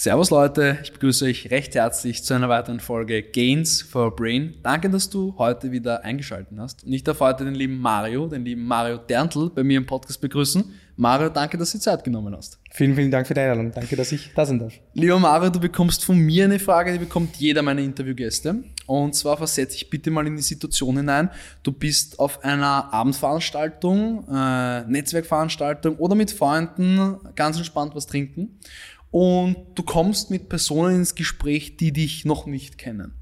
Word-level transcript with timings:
Servus 0.00 0.30
Leute, 0.30 0.78
ich 0.82 0.94
begrüße 0.94 1.26
euch 1.26 1.50
recht 1.50 1.74
herzlich 1.74 2.24
zu 2.24 2.32
einer 2.32 2.48
weiteren 2.48 2.80
Folge 2.80 3.22
Gains 3.22 3.82
for 3.82 4.16
Brain. 4.16 4.54
Danke, 4.62 4.88
dass 4.88 5.10
du 5.10 5.34
heute 5.36 5.72
wieder 5.72 6.04
eingeschaltet 6.04 6.56
hast. 6.58 6.84
Und 6.84 6.94
ich 6.94 7.04
darf 7.04 7.20
heute 7.20 7.44
den 7.44 7.54
lieben 7.54 7.76
Mario, 7.76 8.26
den 8.26 8.42
lieben 8.42 8.64
Mario 8.64 8.96
Derntl 8.96 9.50
bei 9.50 9.62
mir 9.62 9.76
im 9.76 9.84
Podcast 9.84 10.18
begrüßen. 10.22 10.64
Mario, 10.96 11.28
danke, 11.28 11.58
dass 11.58 11.72
du 11.72 11.78
die 11.78 11.82
Zeit 11.82 12.02
genommen 12.02 12.34
hast. 12.34 12.58
Vielen, 12.70 12.94
vielen 12.94 13.10
Dank 13.10 13.26
für 13.26 13.34
die 13.34 13.40
Einladung. 13.40 13.72
Danke, 13.72 13.94
dass 13.94 14.10
ich 14.12 14.32
da 14.34 14.46
sein 14.46 14.58
darf. 14.58 14.72
Lieber 14.94 15.18
Mario, 15.18 15.50
du 15.50 15.60
bekommst 15.60 16.02
von 16.04 16.18
mir 16.18 16.44
eine 16.44 16.58
Frage, 16.58 16.92
die 16.92 16.98
bekommt 16.98 17.36
jeder 17.36 17.60
meiner 17.60 17.82
Interviewgäste. 17.82 18.62
Und 18.86 19.14
zwar 19.14 19.36
versetze 19.36 19.76
ich 19.76 19.88
bitte 19.88 20.10
mal 20.10 20.26
in 20.26 20.36
die 20.36 20.42
Situation 20.42 20.96
hinein. 20.96 21.30
Du 21.62 21.72
bist 21.72 22.18
auf 22.18 22.42
einer 22.42 22.92
Abendveranstaltung, 22.92 24.26
äh, 24.28 24.82
Netzwerkveranstaltung 24.82 25.96
oder 25.96 26.14
mit 26.14 26.30
Freunden 26.30 27.16
ganz 27.34 27.56
entspannt 27.58 27.94
was 27.94 28.06
trinken 28.06 28.58
und 29.10 29.56
du 29.74 29.82
kommst 29.82 30.30
mit 30.30 30.48
Personen 30.48 30.96
ins 30.96 31.14
Gespräch, 31.14 31.76
die 31.76 31.92
dich 31.92 32.24
noch 32.24 32.46
nicht 32.46 32.78
kennen. 32.78 33.14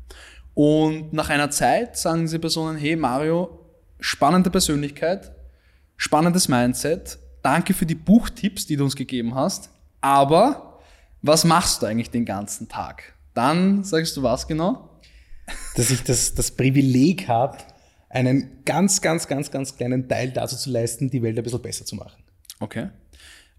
Und 0.55 1.13
nach 1.13 1.29
einer 1.29 1.51
Zeit 1.51 1.97
sagen 1.97 2.23
diese 2.23 2.39
Personen, 2.39 2.77
hey 2.77 2.97
Mario, 2.97 3.65
spannende 4.01 4.51
Persönlichkeit, 4.51 5.33
spannendes 5.97 6.49
Mindset, 6.49 7.19
danke 7.43 7.75
für 7.75 7.87
die 7.87 7.95
Buchtipps, 7.95 8.67
die 8.67 8.77
du 8.77 8.85
uns 8.85 8.97
gegeben 8.97 9.35
hast, 9.35 9.71
aber 10.01 10.81
was 11.23 11.45
machst 11.45 11.83
du 11.83 11.87
eigentlich 11.87 12.11
den 12.11 12.25
ganzen 12.25 12.69
Tag? 12.69 13.15
Dann 13.35 13.85
sagst 13.85 14.17
du 14.17 14.23
was 14.23 14.47
genau? 14.47 15.01
Dass 15.77 15.91
ich 15.91 16.03
das, 16.03 16.35
das 16.35 16.51
Privileg 16.51 17.29
habe, 17.29 17.59
einen 18.09 18.65
ganz, 18.65 19.01
ganz, 19.01 19.29
ganz, 19.29 19.51
ganz 19.51 19.77
kleinen 19.77 20.09
Teil 20.09 20.31
dazu 20.31 20.57
zu 20.57 20.71
leisten, 20.71 21.11
die 21.11 21.23
Welt 21.23 21.39
ein 21.39 21.45
bisschen 21.45 21.63
besser 21.63 21.85
zu 21.85 21.97
machen. 21.97 22.23
Okay. 22.61 22.89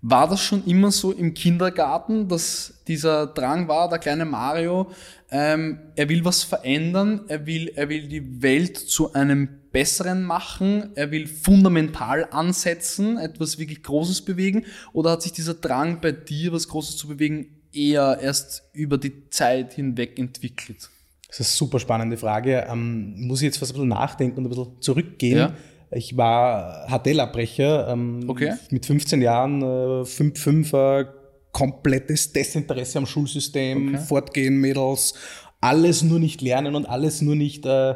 War 0.01 0.29
das 0.29 0.41
schon 0.41 0.65
immer 0.65 0.91
so 0.91 1.11
im 1.11 1.33
Kindergarten, 1.33 2.29
dass 2.29 2.81
dieser 2.87 3.27
Drang 3.27 3.67
war, 3.67 3.89
der 3.89 3.99
kleine 3.99 4.23
Mario, 4.23 4.91
ähm, 5.29 5.79
er 5.95 6.07
will 6.07 6.23
was 6.23 6.43
verändern, 6.43 7.21
er 7.27 7.45
will, 7.45 7.71
er 7.75 7.89
will 7.89 8.07
die 8.07 8.41
Welt 8.41 8.77
zu 8.77 9.13
einem 9.13 9.49
besseren 9.71 10.23
machen, 10.23 10.91
er 10.95 11.11
will 11.11 11.27
fundamental 11.27 12.27
ansetzen, 12.31 13.17
etwas 13.17 13.59
wirklich 13.59 13.83
Großes 13.83 14.23
bewegen? 14.23 14.65
Oder 14.93 15.11
hat 15.11 15.21
sich 15.21 15.33
dieser 15.33 15.53
Drang 15.53 15.99
bei 16.01 16.13
dir, 16.13 16.53
was 16.53 16.69
Großes 16.69 16.95
zu 16.97 17.07
bewegen, 17.07 17.61
eher 17.73 18.19
erst 18.21 18.63
über 18.73 18.97
die 18.97 19.29
Zeit 19.29 19.73
hinweg 19.73 20.17
entwickelt? 20.17 20.89
Das 21.27 21.39
ist 21.39 21.45
eine 21.45 21.57
super 21.57 21.79
spannende 21.79 22.17
Frage. 22.17 22.65
Ähm, 22.67 23.27
muss 23.27 23.41
ich 23.41 23.45
jetzt 23.45 23.57
fast 23.59 23.71
ein 23.71 23.75
bisschen 23.75 23.89
nachdenken 23.89 24.39
und 24.39 24.45
ein 24.45 24.49
bisschen 24.49 24.81
zurückgehen. 24.81 25.37
Ja. 25.37 25.53
Ich 25.91 26.15
war 26.17 26.87
HTL-Abbrecher 26.87 27.89
ähm, 27.89 28.25
okay. 28.27 28.53
mit 28.69 28.85
15 28.85 29.21
Jahren, 29.21 29.61
äh, 29.61 29.65
5-5er, 30.03 31.07
komplettes 31.51 32.31
Desinteresse 32.31 32.99
am 32.99 33.05
Schulsystem, 33.05 33.89
okay. 33.89 33.97
Fortgehen, 33.97 34.57
Mädels, 34.57 35.15
alles 35.61 36.03
nur 36.03 36.19
nicht 36.19 36.41
lernen 36.41 36.75
und 36.75 36.85
alles 36.85 37.21
nur 37.21 37.35
nicht 37.35 37.65
äh, 37.65 37.95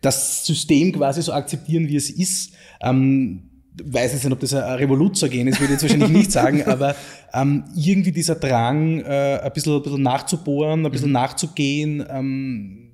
das 0.00 0.46
System 0.46 0.92
quasi 0.92 1.22
so 1.22 1.32
akzeptieren, 1.32 1.88
wie 1.88 1.96
es 1.96 2.10
ist. 2.10 2.54
Ähm, 2.80 3.50
weiß 3.82 4.12
jetzt 4.12 4.24
nicht, 4.24 4.32
ob 4.32 4.40
das 4.40 4.54
ein 4.54 4.62
Revoluzergen 4.62 5.48
ist, 5.48 5.60
würde 5.60 5.74
ich 5.74 5.80
jetzt 5.80 5.82
wahrscheinlich 5.82 6.10
nicht 6.10 6.32
sagen, 6.32 6.62
aber 6.66 6.94
ähm, 7.32 7.64
irgendwie 7.74 8.12
dieser 8.12 8.34
Drang, 8.34 9.00
äh, 9.00 9.40
ein, 9.42 9.52
bisschen, 9.52 9.76
ein 9.76 9.82
bisschen 9.82 10.02
nachzubohren, 10.02 10.84
ein 10.84 10.92
bisschen 10.92 11.08
mhm. 11.08 11.14
nachzugehen, 11.14 12.04
ähm, 12.08 12.91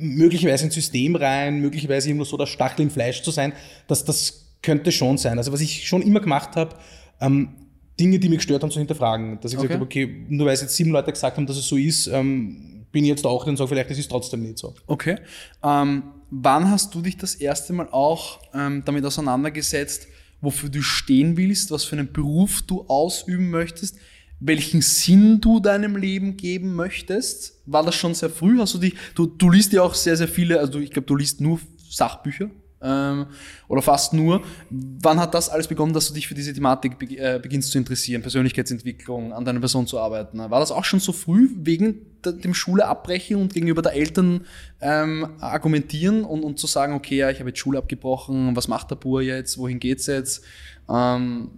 möglicherweise 0.00 0.64
ins 0.64 0.74
System 0.74 1.16
rein, 1.16 1.60
möglicherweise 1.60 2.08
irgendwo 2.08 2.24
so 2.24 2.36
das 2.36 2.48
Stachel 2.48 2.82
im 2.82 2.90
Fleisch 2.90 3.22
zu 3.22 3.30
sein, 3.30 3.52
das, 3.86 4.04
das 4.04 4.56
könnte 4.62 4.92
schon 4.92 5.18
sein. 5.18 5.38
Also 5.38 5.52
was 5.52 5.60
ich 5.60 5.86
schon 5.86 6.02
immer 6.02 6.20
gemacht 6.20 6.56
habe, 6.56 6.76
ähm, 7.20 7.50
Dinge, 7.98 8.18
die 8.18 8.28
mich 8.28 8.38
gestört 8.38 8.62
haben, 8.62 8.70
zu 8.70 8.78
hinterfragen. 8.78 9.38
Dass 9.40 9.52
ich 9.52 9.58
okay. 9.58 9.68
gesagt 9.68 9.80
habe, 9.80 9.84
okay, 9.84 10.24
nur 10.28 10.46
weil 10.46 10.54
es 10.54 10.62
jetzt 10.62 10.74
sieben 10.74 10.90
Leute 10.90 11.12
gesagt 11.12 11.36
haben, 11.36 11.46
dass 11.46 11.56
es 11.56 11.68
so 11.68 11.76
ist, 11.76 12.06
ähm, 12.06 12.86
bin 12.90 13.04
ich 13.04 13.10
jetzt 13.10 13.26
auch 13.26 13.46
und 13.46 13.56
sage, 13.56 13.68
vielleicht 13.68 13.90
ist 13.90 13.98
es 13.98 14.08
trotzdem 14.08 14.42
nicht 14.42 14.58
so. 14.58 14.74
Okay. 14.86 15.16
Ähm, 15.62 16.02
wann 16.30 16.70
hast 16.70 16.94
du 16.94 17.02
dich 17.02 17.16
das 17.16 17.34
erste 17.34 17.72
Mal 17.72 17.88
auch 17.90 18.40
ähm, 18.54 18.82
damit 18.84 19.04
auseinandergesetzt, 19.04 20.08
wofür 20.40 20.70
du 20.70 20.82
stehen 20.82 21.36
willst, 21.36 21.70
was 21.70 21.84
für 21.84 21.96
einen 21.96 22.12
Beruf 22.12 22.62
du 22.62 22.84
ausüben 22.88 23.50
möchtest? 23.50 23.96
Welchen 24.40 24.80
Sinn 24.80 25.40
du 25.40 25.60
deinem 25.60 25.96
Leben 25.96 26.36
geben 26.36 26.74
möchtest? 26.74 27.60
War 27.66 27.84
das 27.84 27.94
schon 27.94 28.14
sehr 28.14 28.30
früh? 28.30 28.58
Hast 28.58 28.74
du 28.74 28.78
dich, 28.78 28.94
du, 29.14 29.26
du 29.26 29.50
liest 29.50 29.72
ja 29.72 29.82
auch 29.82 29.94
sehr, 29.94 30.16
sehr 30.16 30.28
viele, 30.28 30.58
also 30.58 30.78
ich 30.78 30.90
glaube, 30.90 31.06
du 31.06 31.16
liest 31.16 31.40
nur 31.40 31.60
Sachbücher 31.90 32.50
ähm, 32.82 33.26
oder 33.68 33.82
fast 33.82 34.14
nur. 34.14 34.42
Wann 34.70 35.20
hat 35.20 35.34
das 35.34 35.48
alles 35.48 35.68
begonnen, 35.68 35.92
dass 35.92 36.08
du 36.08 36.14
dich 36.14 36.26
für 36.26 36.34
diese 36.34 36.54
Thematik 36.54 36.98
be 36.98 37.06
äh, 37.16 37.38
beginnst 37.42 37.70
zu 37.70 37.78
interessieren, 37.78 38.22
Persönlichkeitsentwicklung, 38.22 39.32
an 39.32 39.44
deiner 39.44 39.60
Person 39.60 39.86
zu 39.86 39.98
arbeiten? 39.98 40.38
War 40.38 40.60
das 40.60 40.72
auch 40.72 40.84
schon 40.84 41.00
so 41.00 41.12
früh 41.12 41.50
wegen 41.56 42.06
dem 42.24 42.54
Schule 42.54 42.86
abbrechen 42.86 43.36
und 43.36 43.52
gegenüber 43.52 43.82
der 43.82 43.92
Eltern 43.92 44.46
ähm, 44.80 45.28
argumentieren 45.40 46.24
und, 46.24 46.42
und 46.42 46.58
zu 46.58 46.66
sagen, 46.66 46.94
okay, 46.94 47.18
ja, 47.18 47.30
ich 47.30 47.40
habe 47.40 47.50
jetzt 47.50 47.58
Schule 47.58 47.78
abgebrochen, 47.78 48.56
was 48.56 48.68
macht 48.68 48.90
der 48.90 48.96
Bur 48.96 49.22
jetzt, 49.22 49.58
wohin 49.58 49.80
geht's 49.80 50.06
jetzt? 50.06 50.44
Ähm, 50.88 51.50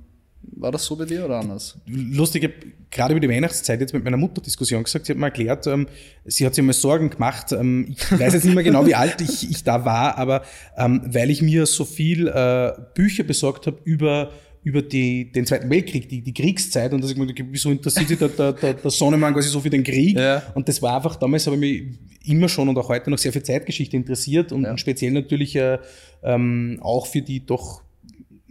war 0.42 0.72
das 0.72 0.84
so 0.84 0.97
bei 0.97 1.04
dir 1.04 1.25
oder 1.25 1.38
anders? 1.38 1.78
Lustig, 1.86 2.44
ich 2.44 2.50
habe 2.50 2.72
gerade 2.91 3.14
über 3.14 3.20
die 3.20 3.28
Weihnachtszeit 3.28 3.80
jetzt 3.80 3.92
mit 3.92 4.04
meiner 4.04 4.16
Mutter 4.16 4.41
Diskussion 4.41 4.82
gesagt. 4.82 5.06
Sie 5.06 5.12
hat 5.12 5.19
mir 5.19 5.26
erklärt, 5.26 5.66
ähm, 5.66 5.88
sie 6.25 6.44
hat 6.47 6.54
sich 6.54 6.64
mal 6.64 6.72
Sorgen 6.72 7.10
gemacht. 7.10 7.53
Ähm, 7.53 7.88
ich 7.97 8.12
weiß 8.12 8.34
jetzt 8.34 8.44
nicht 8.44 8.54
mehr 8.54 8.64
genau, 8.64 8.86
wie 8.86 8.94
alt 8.94 9.20
ich, 9.20 9.50
ich 9.50 9.64
da 9.64 9.84
war, 9.84 10.19
aber 10.19 10.42
ähm, 10.76 11.03
weil 11.06 11.30
ich 11.30 11.42
mir 11.42 11.66
so 11.66 11.84
viel 11.84 12.28
äh, 12.28 12.72
Bücher 12.94 13.25
besorgt 13.25 13.66
habe 13.66 13.78
über 13.84 14.30
über 14.64 14.80
die, 14.80 15.32
den 15.32 15.44
Zweiten 15.44 15.69
Weltkrieg, 15.70 16.08
die, 16.08 16.22
die 16.22 16.32
Kriegszeit 16.32 16.92
und 16.92 17.03
dass 17.03 17.10
ich 17.10 17.16
mir 17.16 17.26
wieso 17.50 17.70
interessiert 17.72 18.06
sich 18.06 18.19
der, 18.19 18.28
der, 18.28 18.53
der, 18.53 18.74
der 18.74 18.91
Sonnemann 18.92 19.34
quasi 19.34 19.48
so 19.48 19.60
für 19.60 19.70
den 19.70 19.82
Krieg? 19.82 20.16
Ja. 20.16 20.41
Und 20.54 20.69
das 20.69 20.80
war 20.80 20.97
einfach, 20.97 21.16
damals 21.16 21.47
habe 21.47 21.56
ich 21.56 21.60
mich 21.60 21.98
immer 22.24 22.48
schon 22.48 22.69
und 22.69 22.78
auch 22.78 22.88
heute 22.88 23.10
noch 23.10 23.19
sehr 23.19 23.32
für 23.32 23.42
Zeitgeschichte 23.42 23.97
interessiert 23.97 24.53
und, 24.53 24.62
ja. 24.62 24.70
und 24.70 24.78
speziell 24.78 25.10
natürlich 25.10 25.56
äh, 25.56 25.78
ähm, 26.22 26.78
auch 26.80 27.06
für 27.06 27.22
die 27.22 27.44
doch 27.44 27.82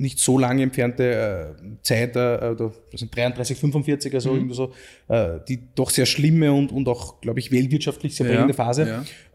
nicht 0.01 0.19
so 0.19 0.37
lange 0.37 0.63
entfernte 0.63 1.55
äh, 1.55 1.83
Zeit, 1.83 2.15
äh, 2.15 2.55
das 2.55 2.99
sind 2.99 3.15
33, 3.15 3.57
45, 3.57 4.13
also 4.13 4.31
mhm. 4.31 4.37
irgendwie 4.37 4.55
so, 4.55 4.73
äh, 5.07 5.39
die 5.47 5.59
doch 5.75 5.89
sehr 5.89 6.05
schlimme 6.05 6.51
und, 6.51 6.71
und 6.71 6.87
auch, 6.87 7.21
glaube 7.21 7.39
ich, 7.39 7.51
weltwirtschaftlich 7.51 8.15
sehr 8.15 8.25
prägende 8.25 8.49
ja, 8.49 8.55
Phase. 8.55 8.87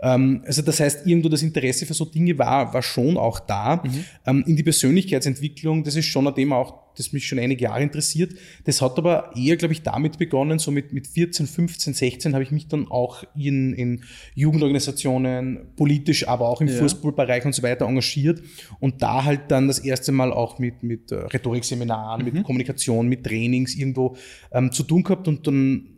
Ja. 0.03 0.15
Ähm, 0.15 0.43
also 0.45 0.63
das 0.63 0.81
heißt, 0.81 1.07
irgendwo 1.07 1.29
das 1.29 1.43
Interesse 1.43 1.87
für 1.87 1.95
so 1.95 2.05
Dinge 2.05 2.37
war, 2.39 2.75
war 2.75 2.83
schon 2.83 3.17
auch 3.17 3.39
da. 3.41 3.83
Mhm. 3.85 4.05
Ähm, 4.27 4.45
in 4.47 4.57
die 4.57 4.63
Persönlichkeitsentwicklung, 4.65 5.85
das 5.85 5.97
ist 5.97 6.07
schon 6.07 6.27
ein 6.27 6.35
Thema 6.35 6.57
auch, 6.57 6.86
das 6.99 7.13
mich 7.13 7.27
schon 7.27 7.39
einige 7.39 7.65
Jahre 7.65 7.83
interessiert. 7.83 8.35
Das 8.65 8.83
hat 8.83 8.99
aber 8.99 9.31
eher, 9.37 9.57
glaube 9.57 9.73
ich, 9.73 9.83
damit 9.83 10.19
begonnen, 10.19 10.59
so 10.59 10.71
mit, 10.71 10.93
mit 10.93 11.07
14, 11.07 11.47
15, 11.47 11.95
16 11.95 12.35
habe 12.35 12.43
ich 12.43 12.51
mich 12.51 12.69
dann 12.69 12.89
auch 12.89 13.25
in, 13.37 13.73
in 13.75 14.03
Jugendorganisationen, 14.35 15.75
politisch, 15.77 16.27
aber 16.27 16.49
auch 16.49 16.61
im 16.61 16.69
ja. 16.69 16.75
Fußballbereich 16.75 17.45
und 17.45 17.55
so 17.55 17.63
weiter 17.63 17.87
engagiert 17.87 18.43
und 18.81 19.03
da 19.03 19.25
halt 19.25 19.51
dann 19.51 19.69
das 19.69 19.79
erste 19.79 20.13
Mal 20.13 20.33
auch 20.33 20.59
mit, 20.59 20.83
mit 20.83 21.13
äh, 21.13 21.17
Rhetorikseminaren, 21.17 22.25
mhm. 22.25 22.33
mit 22.33 22.45
Kommunikation, 22.45 23.09
mit 23.09 23.25
Trainings 23.25 23.75
irgendwo 23.75 24.17
ähm, 24.53 24.73
zu 24.73 24.83
tun 24.83 25.03
gehabt 25.03 25.29
und 25.29 25.47
dann 25.47 25.89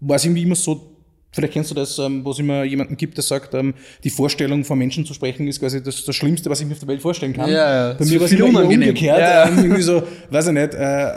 war 0.00 0.16
es 0.16 0.24
irgendwie 0.24 0.42
immer 0.42 0.54
so, 0.54 0.93
Vielleicht 1.34 1.52
kennst 1.52 1.70
du 1.70 1.74
das, 1.74 1.98
ähm, 1.98 2.24
wo 2.24 2.30
es 2.30 2.38
immer 2.38 2.62
jemanden 2.62 2.96
gibt, 2.96 3.16
der 3.16 3.24
sagt, 3.24 3.54
ähm, 3.54 3.74
die 4.04 4.10
Vorstellung 4.10 4.64
von 4.64 4.78
Menschen 4.78 5.04
zu 5.04 5.14
sprechen 5.14 5.48
ist 5.48 5.60
quasi 5.60 5.82
das, 5.82 6.04
das 6.04 6.14
Schlimmste, 6.14 6.48
was 6.48 6.60
ich 6.60 6.66
mir 6.66 6.74
auf 6.74 6.78
der 6.78 6.88
Welt 6.88 7.02
vorstellen 7.02 7.32
kann. 7.32 7.50
Ja, 7.50 7.88
ja. 7.88 7.94
Bei 7.94 8.04
mir 8.04 8.20
war 8.20 8.26
es 8.26 8.32
immer 8.32 8.64
umgekehrt. 8.64 9.18
Ja. 9.18 9.48
Ähm, 9.48 9.58
irgendwie 9.64 9.82
so, 9.82 10.02
weiß 10.30 10.46
ich 10.46 10.52
nicht, 10.52 10.74
äh, 10.74 11.10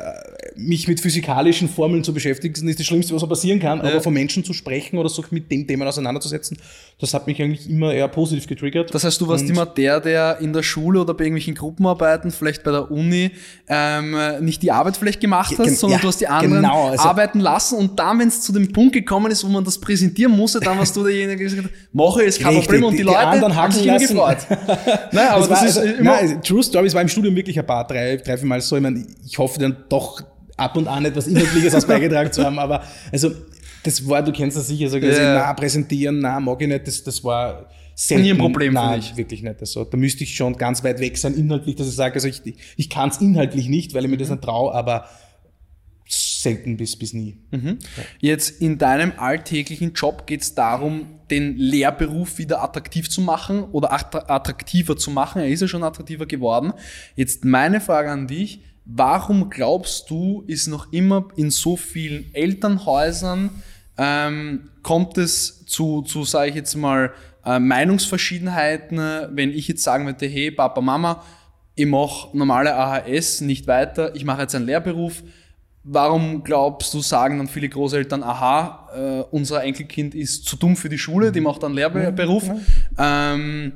mich 0.57 0.87
mit 0.87 0.99
physikalischen 0.99 1.69
Formeln 1.69 2.03
zu 2.03 2.13
beschäftigen, 2.13 2.67
ist 2.67 2.79
das 2.79 2.85
Schlimmste, 2.85 3.13
was 3.15 3.27
passieren 3.27 3.59
kann, 3.59 3.79
ja. 3.79 3.85
aber 3.85 4.01
von 4.01 4.13
Menschen 4.13 4.43
zu 4.43 4.53
sprechen 4.53 4.97
oder 4.97 5.09
so 5.09 5.23
mit 5.31 5.51
dem 5.51 5.67
Thema 5.67 5.85
auseinanderzusetzen, 5.87 6.57
das 6.99 7.13
hat 7.13 7.27
mich 7.27 7.41
eigentlich 7.41 7.69
immer 7.69 7.93
eher 7.93 8.07
positiv 8.07 8.47
getriggert. 8.47 8.93
Das 8.93 9.03
heißt, 9.03 9.19
du 9.21 9.27
warst 9.27 9.43
Und 9.43 9.51
immer 9.51 9.65
der, 9.65 9.99
der 9.99 10.39
in 10.39 10.53
der 10.53 10.63
Schule 10.63 11.01
oder 11.01 11.13
bei 11.13 11.25
irgendwelchen 11.25 11.55
Gruppenarbeiten, 11.55 12.31
vielleicht 12.31 12.63
bei 12.63 12.71
der 12.71 12.89
Uni, 12.91 13.31
ähm, 13.67 14.17
nicht 14.41 14.63
die 14.63 14.71
Arbeit 14.71 14.97
vielleicht 14.97 15.19
gemacht 15.19 15.53
hast, 15.57 15.79
sondern 15.79 15.99
ja, 15.99 16.01
du 16.01 16.07
hast 16.07 16.21
die 16.21 16.27
anderen 16.27 16.63
genau, 16.63 16.87
also 16.89 17.03
arbeiten 17.03 17.39
lassen 17.39 17.77
und 17.77 17.99
dann, 17.99 18.19
wenn 18.19 18.27
es 18.27 18.41
zu 18.41 18.51
dem 18.51 18.71
Punkt 18.71 18.93
gekommen 18.93 19.31
ist, 19.31 19.43
wo 19.43 19.49
man 19.49 19.63
das 19.63 19.77
präsentieren 19.79 20.35
musste, 20.35 20.59
dann 20.59 20.77
warst 20.77 20.95
du 20.95 21.03
derjenige, 21.03 21.37
der 21.37 21.45
gesagt 21.45 21.63
hat, 21.63 21.71
mache 21.93 22.23
ist 22.23 22.39
kein 22.39 22.55
Problem 22.61 22.83
und 22.83 22.93
die, 22.93 22.97
die 22.97 23.03
Leute 23.03 23.19
anderen 23.19 23.55
haben 23.55 23.71
sich 23.71 23.85
immer 23.85 23.99
gefreut. 23.99 24.37
nein, 25.11 25.27
aber 25.29 25.47
das, 25.47 25.61
das 25.61 25.69
ist 25.69 25.77
also, 25.77 25.93
immer... 25.93 26.21
Nein, 26.21 26.41
True 26.41 26.63
Story, 26.63 26.87
es 26.87 26.93
war 26.93 27.01
im 27.01 27.07
Studium 27.07 27.35
wirklich 27.35 27.59
ein 27.59 27.65
paar, 27.65 27.85
drei, 27.85 28.17
drei, 28.17 28.37
vier 28.37 28.47
Mal 28.47 28.61
so, 28.61 28.75
ich 28.75 28.81
meine, 28.81 29.05
ich 29.25 29.37
hoffe 29.37 29.59
dann 29.59 29.77
doch 29.89 30.21
ab 30.57 30.75
und 30.75 30.87
an 30.87 31.05
etwas 31.05 31.27
Inhaltliches 31.27 31.73
aus 31.73 31.85
beigetragen 31.87 32.31
zu 32.31 32.43
haben, 32.43 32.59
aber 32.59 32.83
also 33.11 33.31
das 33.83 34.07
war, 34.07 34.21
du 34.21 34.31
kennst 34.31 34.57
das 34.57 34.67
sicher, 34.67 34.89
so 34.89 34.97
also, 34.97 35.07
ja. 35.21 35.35
na, 35.35 35.53
präsentieren, 35.53 36.19
na, 36.19 36.39
mag 36.39 36.61
ich 36.61 36.67
nicht, 36.67 36.87
das, 36.87 37.03
das 37.03 37.23
war 37.23 37.69
selten. 37.95 38.23
Nie 38.23 38.31
ein 38.31 38.37
Problem 38.37 38.73
nein, 38.73 39.01
für 39.01 39.09
mich. 39.09 39.17
wirklich 39.17 39.43
nicht. 39.43 39.59
Also, 39.59 39.83
da 39.85 39.97
müsste 39.97 40.23
ich 40.23 40.35
schon 40.35 40.57
ganz 40.57 40.83
weit 40.83 40.99
weg 40.99 41.17
sein 41.17 41.33
inhaltlich, 41.35 41.75
dass 41.75 41.87
ich 41.87 41.95
sage, 41.95 42.15
also 42.15 42.27
ich, 42.27 42.41
ich 42.75 42.89
kann 42.89 43.09
es 43.09 43.17
inhaltlich 43.17 43.69
nicht, 43.69 43.93
weil 43.93 44.03
ich 44.03 44.11
mir 44.11 44.17
das 44.17 44.29
nicht 44.29 44.43
traue, 44.43 44.73
aber 44.73 45.05
selten 46.09 46.77
bis, 46.77 46.97
bis 46.97 47.13
nie. 47.13 47.37
Mhm. 47.51 47.79
Ja. 47.97 48.03
Jetzt 48.19 48.61
in 48.61 48.77
deinem 48.77 49.13
alltäglichen 49.17 49.93
Job 49.93 50.25
geht 50.25 50.41
es 50.41 50.55
darum, 50.55 51.07
den 51.29 51.57
Lehrberuf 51.57 52.37
wieder 52.37 52.63
attraktiv 52.63 53.09
zu 53.09 53.21
machen 53.21 53.63
oder 53.63 53.91
attraktiver 53.91 54.95
zu 54.95 55.11
machen. 55.11 55.41
Er 55.41 55.49
ist 55.49 55.61
ja 55.61 55.67
schon 55.67 55.83
attraktiver 55.83 56.25
geworden. 56.25 56.71
Jetzt 57.15 57.43
meine 57.43 57.81
Frage 57.81 58.11
an 58.11 58.27
dich, 58.27 58.61
Warum 58.89 59.49
glaubst 59.49 60.09
du, 60.09 60.43
ist 60.47 60.67
noch 60.67 60.93
immer 60.93 61.27
in 61.35 61.51
so 61.51 61.75
vielen 61.75 62.33
Elternhäusern, 62.33 63.49
ähm, 63.97 64.69
kommt 64.81 65.17
es 65.17 65.65
zu, 65.65 66.03
zu 66.03 66.23
sage 66.23 66.51
ich 66.51 66.55
jetzt 66.55 66.75
mal, 66.75 67.11
äh, 67.45 67.59
Meinungsverschiedenheiten, 67.59 68.97
wenn 69.31 69.51
ich 69.51 69.67
jetzt 69.67 69.83
sagen 69.83 70.05
würde, 70.05 70.25
hey 70.27 70.51
Papa, 70.51 70.79
Mama, 70.79 71.23
ich 71.75 71.85
mache 71.85 72.35
normale 72.35 72.75
AHS 72.75 73.41
nicht 73.41 73.67
weiter, 73.67 74.15
ich 74.15 74.23
mache 74.23 74.43
jetzt 74.43 74.55
einen 74.55 74.65
Lehrberuf. 74.65 75.21
Warum 75.83 76.43
glaubst 76.43 76.93
du, 76.93 77.01
sagen 77.01 77.37
dann 77.37 77.47
viele 77.47 77.69
Großeltern, 77.69 78.23
aha, 78.23 78.89
äh, 78.95 79.35
unser 79.35 79.63
Enkelkind 79.63 80.15
ist 80.15 80.45
zu 80.45 80.55
dumm 80.55 80.75
für 80.75 80.89
die 80.89 80.97
Schule, 80.97 81.31
die 81.31 81.41
macht 81.41 81.63
einen 81.63 81.75
Lehrberuf. 81.75 82.49
Ähm, 82.97 83.73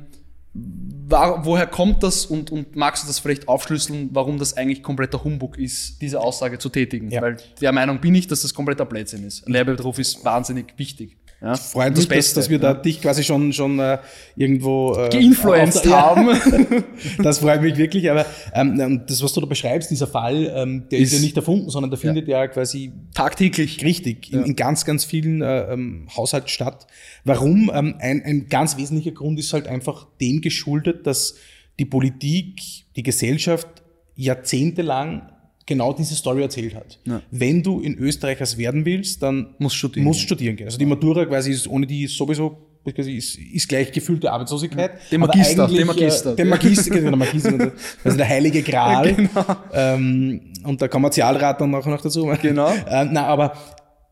war, 1.12 1.44
woher 1.44 1.66
kommt 1.66 2.02
das 2.02 2.26
und, 2.26 2.50
und 2.50 2.74
magst 2.74 3.04
du 3.04 3.06
das 3.06 3.20
vielleicht 3.20 3.46
aufschlüsseln, 3.46 4.10
warum 4.12 4.38
das 4.38 4.56
eigentlich 4.56 4.82
kompletter 4.82 5.22
Humbug 5.22 5.58
ist, 5.58 6.02
diese 6.02 6.20
Aussage 6.20 6.58
zu 6.58 6.68
tätigen? 6.68 7.10
Ja. 7.10 7.22
Weil 7.22 7.36
der 7.60 7.72
Meinung 7.72 8.00
bin 8.00 8.14
ich, 8.14 8.26
dass 8.26 8.42
das 8.42 8.52
kompletter 8.52 8.84
Blödsinn 8.84 9.24
ist. 9.24 9.46
Ein 9.46 9.52
Lehrberuf 9.52 9.98
ist 9.98 10.24
wahnsinnig 10.24 10.74
wichtig. 10.76 11.16
Ja? 11.42 11.56
Freut 11.56 11.96
mich, 11.96 12.06
dass, 12.06 12.34
dass 12.34 12.50
wir 12.50 12.60
da 12.60 12.72
dich 12.72 13.00
quasi 13.00 13.24
schon, 13.24 13.52
schon 13.52 13.78
äh, 13.80 13.98
irgendwo 14.36 14.94
äh, 14.94 15.08
Geinfluenced 15.08 15.86
haben. 15.86 16.28
das 17.22 17.40
freut 17.40 17.62
mich 17.62 17.76
wirklich, 17.76 18.08
aber 18.08 18.26
ähm, 18.54 19.02
das, 19.08 19.22
was 19.22 19.32
du 19.32 19.40
da 19.40 19.46
beschreibst, 19.46 19.90
dieser 19.90 20.06
Fall, 20.06 20.52
ähm, 20.54 20.88
der 20.88 21.00
ist, 21.00 21.12
Ist- 21.12 21.18
ja 21.18 21.24
nicht 21.24 21.36
erfunden, 21.36 21.68
sondern 21.68 21.90
der 21.90 21.98
findet 21.98 22.28
ja, 22.28 22.46
quasi 22.46 22.92
Tagtäglich. 23.12 23.84
richtig 23.84 24.32
in, 24.32 24.44
in 24.44 24.56
ganz, 24.56 24.84
ganz 24.84 25.04
vielen 25.04 25.42
äh, 25.42 25.72
ähm, 25.72 26.06
Haushalten 26.16 26.48
statt. 26.48 26.86
Warum? 27.24 27.72
Ähm, 27.74 27.96
ein, 27.98 28.22
ein 28.24 28.46
ganz 28.48 28.76
wesentlicher 28.76 29.10
Grund 29.12 29.40
ist 29.40 29.52
halt 29.52 29.66
einfach 29.66 30.06
dem 30.20 30.40
geschuldet, 30.42 31.06
dass 31.08 31.34
die 31.80 31.86
Politik, 31.86 32.60
die 32.94 33.02
Gesellschaft 33.02 33.66
jahrzehntelang 34.14 35.31
genau 35.66 35.92
diese 35.92 36.14
Story 36.14 36.42
erzählt 36.42 36.74
hat. 36.74 36.98
Ja. 37.06 37.22
Wenn 37.30 37.62
du 37.62 37.80
in 37.80 37.96
Österreich 37.96 38.40
was 38.40 38.56
werden 38.58 38.84
willst, 38.84 39.22
dann 39.22 39.54
Musst 39.58 39.76
studieren 39.76 40.04
musst 40.04 40.20
studieren 40.20 40.56
gehen. 40.56 40.66
Also 40.66 40.78
die 40.78 40.86
Matura 40.86 41.24
quasi 41.24 41.52
ist 41.52 41.68
ohne 41.68 41.86
die 41.86 42.06
sowieso 42.06 42.68
ist, 42.84 43.38
ist 43.38 43.68
gleich 43.68 43.92
gefühlte 43.92 44.32
Arbeitslosigkeit. 44.32 44.92
Den 45.10 45.22
Aber 45.22 45.36
Magister, 45.36 45.64
eigentlich, 45.64 45.78
den 45.78 45.86
Magister. 45.86 46.32
Äh, 46.32 46.36
den 46.36 46.48
Magister, 46.48 46.90
genau, 46.90 47.10
der 47.10 47.16
Magister, 47.16 47.72
also 48.04 48.16
der 48.16 48.28
heilige 48.28 48.62
Gral. 48.62 49.28
ähm, 49.72 50.40
und 50.64 50.80
der 50.80 50.88
Kommerzialrat 50.88 51.60
dann 51.60 51.74
auch 51.74 51.86
noch 51.86 52.00
dazu. 52.00 52.30
Genau. 52.40 52.72
Äh, 52.92 53.06
na, 53.10 53.26
aber 53.26 53.54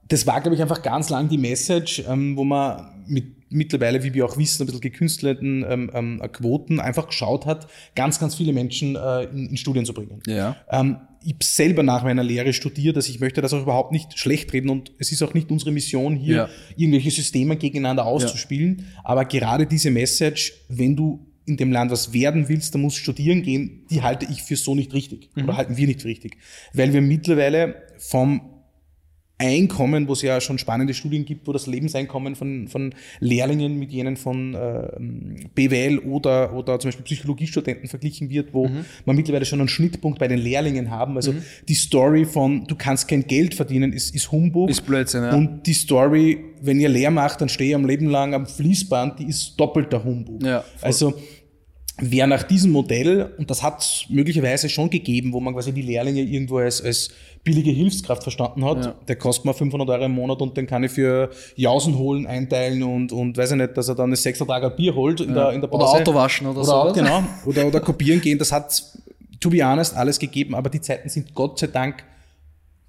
das 0.09 0.27
war, 0.27 0.41
glaube 0.41 0.55
ich, 0.55 0.63
einfach 0.63 0.83
ganz 0.83 1.11
lang 1.11 1.29
die 1.29 1.39
Message, 1.39 2.05
ähm, 2.09 2.37
wo 2.37 2.45
man 2.45 3.05
mit 3.07 3.40
mittlerweile, 3.51 4.03
wie 4.03 4.15
wir 4.15 4.25
auch 4.25 4.39
wissen, 4.39 4.63
ein 4.63 4.67
bisschen 4.67 4.81
gekünstelten 4.81 5.65
ähm, 5.69 5.91
ähm, 5.93 6.23
Quoten 6.33 6.81
einfach 6.81 7.09
geschaut 7.09 7.47
hat, 7.47 7.69
ganz, 7.95 8.19
ganz 8.19 8.35
viele 8.35 8.53
Menschen 8.53 8.97
äh, 8.97 9.25
in, 9.25 9.51
in 9.51 9.57
Studien 9.57 9.85
zu 9.85 9.93
bringen. 9.93 10.21
Ja. 10.27 10.57
Ähm, 10.71 10.99
ich 11.23 11.37
selber 11.43 11.83
nach 11.83 12.03
meiner 12.03 12.23
Lehre 12.25 12.53
studiert, 12.53 12.97
also 12.97 13.11
ich 13.13 13.21
möchte 13.21 13.43
das 13.43 13.53
auch 13.53 13.63
überhaupt 13.63 13.93
nicht 13.93 14.19
schlecht 14.19 14.53
reden 14.55 14.71
und 14.71 14.93
es 14.99 15.13
ist 15.13 15.23
auch 15.23 15.35
nicht 15.35 15.51
unsere 15.51 15.71
Mission 15.71 16.17
hier, 16.17 16.35
Ja. 16.37 16.49
irgendwelche 16.77 17.11
Systeme 17.11 17.57
gegeneinander 17.57 18.07
auszuspielen. 18.07 18.87
Aber 19.05 19.27
gerade 19.27 19.67
diese 19.67 19.91
Message, 19.91 20.55
wenn 20.69 20.97
du 20.97 21.27
in 21.45 21.57
dem 21.57 21.73
Land 21.73 21.91
was 21.91 22.13
werden 22.13 22.49
willst, 22.49 22.75
dann 22.75 22.83
musst 22.83 22.99
du 22.99 23.03
studieren 23.03 23.43
gehen, 23.43 23.85
die 23.91 24.03
halte 24.03 24.27
ich 24.31 24.43
für 24.43 24.57
so 24.57 24.75
nicht 24.75 24.95
richtig. 24.95 25.31
Oder 25.37 25.57
halten 25.57 25.77
wir 25.77 25.87
nicht 25.87 26.01
für 26.03 26.09
richtig. 26.09 26.37
Weil 26.73 26.93
wir 26.93 27.03
mittlerweile 27.03 27.83
vom 27.99 28.60
Einkommen, 29.41 30.07
wo 30.07 30.13
es 30.13 30.23
ja 30.23 30.41
schon 30.41 30.59
spannende 30.59 30.93
Studien 30.93 31.25
gibt, 31.25 31.49
wo 31.49 31.53
das 31.53 31.67
Lebenseinkommen 31.67 32.37
von, 32.37 32.69
von 32.69 32.95
Lehrlingen 33.21 33.79
mit 33.79 33.91
jenen 33.91 34.17
von 34.17 34.55
äh, 34.55 35.49
BWL 35.55 35.99
oder, 36.01 36.53
oder 36.55 36.79
zum 36.79 36.89
Beispiel 36.89 37.05
Psychologiestudenten 37.05 37.89
verglichen 37.89 38.29
wird, 38.29 38.53
wo 38.53 38.71
man 39.07 39.17
mittlerweile 39.17 39.45
schon 39.45 39.61
einen 39.61 39.69
Schnittpunkt 39.69 40.19
bei 40.19 40.29
den 40.29 40.39
Lehrlingen 40.39 40.91
haben. 40.91 41.17
Also 41.17 41.35
die 41.69 41.75
Story 41.75 42.25
von 42.27 42.67
du 42.67 42.75
kannst 42.77 43.09
kein 43.09 43.27
Geld 43.27 43.55
verdienen 43.55 43.93
ist, 43.93 44.15
ist 44.15 44.31
Humbug. 44.31 44.71
Ist 44.71 44.85
Blödsinn, 44.87 45.25
ja. 45.25 45.35
Und 45.35 45.67
die 45.67 45.73
Story, 45.73 46.45
wenn 46.61 46.79
ihr 46.79 46.89
Lehr 46.89 47.11
macht, 47.11 47.41
dann 47.41 47.49
stehe 47.49 47.71
ich 47.71 47.75
am 47.75 47.87
Leben 47.87 48.07
lang 48.07 48.35
am 48.35 48.47
Fließband, 48.47 49.21
die 49.21 49.25
ist 49.25 49.55
doppelter 49.57 50.05
Humbug. 50.05 50.43
Ja, 50.43 50.61
voll. 50.61 50.87
also 50.87 51.15
wer 52.01 52.27
nach 52.27 52.43
diesem 52.43 52.71
Modell, 52.73 53.33
und 53.39 53.51
das 53.51 53.63
hat 53.63 53.81
es 53.81 54.05
möglicherweise 54.09 54.69
schon 54.69 54.91
gegeben, 54.91 55.33
wo 55.33 55.41
man 55.41 55.55
quasi 55.55 55.73
die 55.73 55.83
Lehrlinge 55.83 56.23
irgendwo 56.23 56.59
als, 56.59 56.83
als 56.83 57.11
billige 57.45 57.71
Hilfskraft 57.71 58.23
verstanden 58.23 58.65
hat, 58.65 58.85
Ja. 58.85 58.95
der 59.09 59.17
kostet 59.17 59.45
mir 59.47 59.55
500 59.55 59.89
Euro 59.89 60.05
im 60.05 60.13
Monat 60.13 60.43
und 60.43 60.57
den 60.57 60.67
kann 60.67 60.85
ich 60.85 60.93
für 60.93 61.31
Jausen 61.57 61.97
holen, 61.99 62.27
einteilen 62.27 62.83
und, 62.83 63.13
und 63.13 63.37
weiß 63.37 63.53
ich 63.53 63.57
nicht, 63.57 63.77
dass 63.77 63.89
er 63.89 63.95
dann 63.95 64.07
eine 64.11 64.17
Sechsertager 64.17 64.71
Bier 64.71 64.95
holt 64.95 65.21
in, 65.21 65.33
der, 65.35 65.53
in 65.53 65.61
der 65.61 65.73
Oder 65.73 65.85
Pause. 65.85 65.99
Auto 66.01 66.15
waschen 66.15 66.47
oder 66.47 66.59
oder 66.59 66.67
sowas. 66.67 66.95
Genau. 66.95 67.23
Oder, 67.47 67.67
oder 67.67 67.81
kopieren 67.81 68.21
gehen, 68.21 68.39
das 68.39 68.53
hat 68.53 68.83
to 69.41 69.49
be 69.49 69.65
honest 69.65 69.97
alles 69.97 70.19
gegeben, 70.19 70.55
aber 70.55 70.69
die 70.69 70.81
Zeiten 70.83 71.09
sind 71.09 71.35
Gott 71.35 71.59
sei 71.59 71.69
Dank 71.69 72.05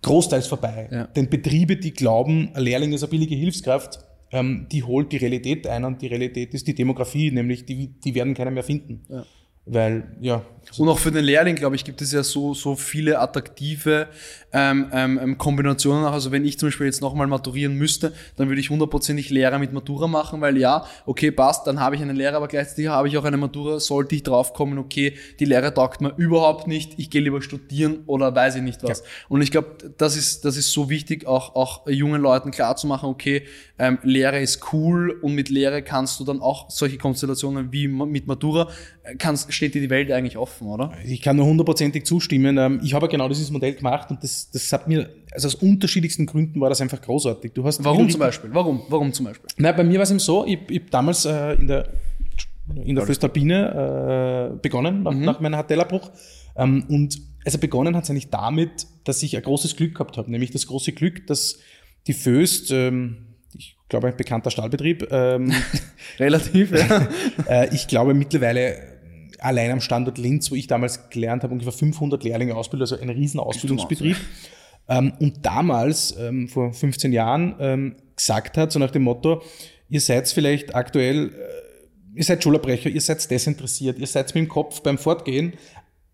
großteils 0.02 0.48
vorbei. 0.48 0.90
Ja. 0.92 1.04
Denn 1.07 1.30
Betriebe, 1.30 1.78
die 1.78 1.92
glauben, 1.94 2.50
ein 2.54 2.64
Lehrling 2.64 2.92
ist 2.94 3.04
eine 3.04 3.10
billige 3.12 3.36
Hilfskraft, 3.36 4.00
ähm, 4.31 4.68
die 4.72 4.83
holt 4.83 5.12
die 5.12 5.18
Realität 5.18 5.68
ein 5.68 5.83
und 5.83 6.01
die 6.01 6.07
Realität 6.07 6.54
ist 6.54 6.68
die 6.68 6.75
Demografie, 6.75 7.31
nämlich 7.31 7.66
die, 7.66 7.88
die 7.88 8.16
werden 8.16 8.33
keiner 8.33 8.51
mehr 8.51 8.63
finden. 8.63 9.04
Ja. 9.10 9.25
Weil, 9.66 10.16
ja, 10.22 10.44
Und 10.78 10.90
auch 10.90 11.00
für 11.00 11.12
den 11.12 11.25
Lehrling, 11.25 11.56
glaube 11.56 11.75
ich, 11.75 11.84
gibt 11.84 12.02
es 12.02 12.12
ja 12.12 12.24
so, 12.24 12.54
so 12.54 12.75
viele 12.75 13.19
attraktive 13.19 14.08
ähm, 14.54 14.90
ähm, 14.94 15.19
ähm, 15.22 15.38
Kombinationen. 15.38 16.06
Also 16.06 16.31
wenn 16.31 16.46
ich 16.46 16.60
zum 16.60 16.68
Beispiel 16.68 16.86
jetzt 16.86 17.02
nochmal 17.02 17.28
maturieren 17.28 17.75
müsste, 17.75 18.13
dann 18.38 18.48
würde 18.48 18.62
ich 18.62 18.69
hundertprozentig 18.69 19.30
Lehrer 19.30 19.60
mit 19.60 19.74
Matura 19.74 20.08
machen, 20.08 20.40
weil 20.42 20.58
ja, 20.58 20.86
okay, 21.06 21.31
passt, 21.31 21.68
dann 21.68 21.80
habe 21.80 21.96
ich 21.96 22.02
einen 22.02 22.16
Lehrer, 22.16 22.38
aber 22.38 22.48
gleichzeitig 22.48 22.88
habe 22.88 23.08
ich 23.08 23.18
auch 23.18 23.24
eine 23.24 23.38
Matura, 23.38 23.80
sollte 23.80 24.16
ich 24.16 24.24
draufkommen, 24.24 24.78
okay, 24.78 25.16
die 25.40 25.46
Lehrer 25.46 25.74
taugt 25.74 26.02
mir 26.02 26.14
überhaupt 26.18 26.68
nicht, 26.68 26.98
ich 26.98 27.10
gehe 27.10 27.22
lieber 27.22 27.42
studieren 27.42 28.04
oder 28.06 28.34
weiß 28.34 28.56
ich 28.56 28.62
nicht 28.62 28.84
was. 28.84 29.04
Und 29.30 29.42
ich 29.42 29.52
glaube, 29.52 29.94
das 29.98 30.16
ist, 30.16 30.46
das 30.46 30.57
ist 30.57 30.72
so 30.72 30.90
wichtig, 30.90 31.25
auch, 31.25 31.56
auch 31.56 31.88
jungen 31.88 32.22
Leuten 32.22 32.52
klarzumachen, 32.52 33.10
okay, 33.10 33.44
ähm, 33.80 33.98
Lehre 34.04 34.40
ist 34.40 34.74
cool 34.74 35.12
und 35.22 35.34
mit 35.34 35.50
Lehre 35.50 35.81
kannst 35.81 36.19
du 36.19 36.24
dann 36.24 36.40
auch 36.40 36.69
solche 36.69 36.98
Konstellationen 36.98 37.72
wie 37.72 37.88
mit 37.88 38.28
Matura, 38.28 38.69
äh, 39.04 39.16
kannst, 39.16 39.50
steht 39.51 39.75
dir 39.75 39.81
die 39.81 39.89
Welt 39.89 40.12
eigentlich 40.12 40.38
offen, 40.38 40.68
oder? 40.68 40.92
ich 41.06 41.21
kann 41.21 41.36
nur 41.36 41.45
hundertprozentig 41.45 42.06
zustimmen. 42.06 42.57
Ähm, 42.57 42.80
Ich 42.83 42.94
habe 42.94 43.07
genau 43.07 43.27
dieses 43.27 43.51
Modell 43.51 43.74
gemacht 43.74 44.09
und 44.09 44.24
das, 44.24 44.50
das 44.51 44.71
hat 44.71 44.88
mir, 44.88 45.09
also 45.31 45.48
aus 45.48 45.56
unterschiedlichsten 45.56 46.25
Gründen 46.25 46.59
war 46.62 46.69
das 46.69 46.81
einfach 46.81 47.01
großartig. 47.01 47.53
Du 47.53 47.63
hast 47.63 47.83
Warum 47.83 48.09
zum 48.09 48.19
Beispiel? 48.19 48.50
Warum? 48.53 48.81
Warum 48.89 49.13
zum 49.13 49.25
Beispiel? 49.25 49.50
Na, 49.57 49.71
bei 49.71 49.83
mir 49.83 49.98
war 49.98 50.03
es 50.03 50.12
eben 50.12 50.19
so, 50.19 50.45
ich, 50.45 50.59
ich 50.69 50.81
hab 50.81 50.92
damals 50.92 51.25
äh, 51.25 51.53
in 51.53 51.68
der, 51.68 51.89
in 52.83 52.95
der 52.95 53.06
Föstalpine 53.06 54.53
äh, 54.53 54.57
begonnen, 54.62 55.03
nach, 55.03 55.13
nach 55.13 55.39
meinem 55.39 55.56
Hatellerbruch. 55.56 56.12
Ähm, 56.56 56.86
und 56.89 57.19
also 57.45 57.57
begonnen 57.57 57.95
hat 57.95 58.04
es 58.04 58.09
eigentlich 58.09 58.30
damit, 58.30 58.88
dass 59.04 59.24
ich 59.24 59.36
ein 59.36 59.44
großes 59.44 59.75
Glück 59.75 59.95
gehabt 59.95 60.18
habe, 60.18 60.30
nämlich 60.30 60.51
das 60.51 60.68
große 60.68 60.92
Glück, 60.92 61.25
dass 61.27 61.59
die 62.07 62.13
Föst, 62.13 62.71
ähm, 62.71 63.18
ich 63.57 63.75
glaube 63.89 64.07
ein 64.07 64.18
bekannter 64.18 64.52
Stahlbetrieb, 64.52 65.07
ähm, 65.11 65.52
Relativ, 66.19 66.71
ja. 66.71 67.07
äh, 67.47 67.76
ich 67.76 67.87
glaube 67.87 68.14
mittlerweile 68.14 68.91
allein 69.42 69.71
am 69.71 69.81
Standort 69.81 70.18
Linz, 70.18 70.52
wo 70.52 70.56
ich 70.56 70.68
damals 70.68 71.10
gelernt 71.10 71.44
habe, 71.44 71.52
ungefähr 71.52 71.74
500 71.74 72.24
Lehrlinge 72.24 72.56
ausbildet, 72.56 72.92
also 72.92 73.02
ein 73.02 73.10
riesen 73.10 73.40
Ausbildungsbetrieb. 73.40 74.16
Ähm, 74.88 75.14
und 75.19 75.45
damals, 75.45 76.16
ähm, 76.19 76.48
vor 76.48 76.74
15 76.74 77.12
Jahren, 77.12 77.56
ähm, 77.60 77.95
gesagt 78.16 78.57
hat, 78.57 78.71
so 78.71 78.80
nach 78.80 78.92
dem 78.92 79.04
Motto, 79.04 79.42
ihr 79.90 80.02
seid 80.02 80.28
vielleicht 80.30 80.76
aktuell, 80.76 81.30
äh, 81.30 82.18
ihr 82.18 82.24
seid 82.24 82.44
Schulabbrecher, 82.44 82.90
ihr 82.90 83.02
seid 83.02 83.30
desinteressiert, 83.30 84.00
ihr 84.00 84.07
seid 84.07 84.28
mit 84.36 84.44
dem 84.44 84.48
Kopf 84.48 84.81
beim 84.81 84.98
Fortgehen, 84.98 85.54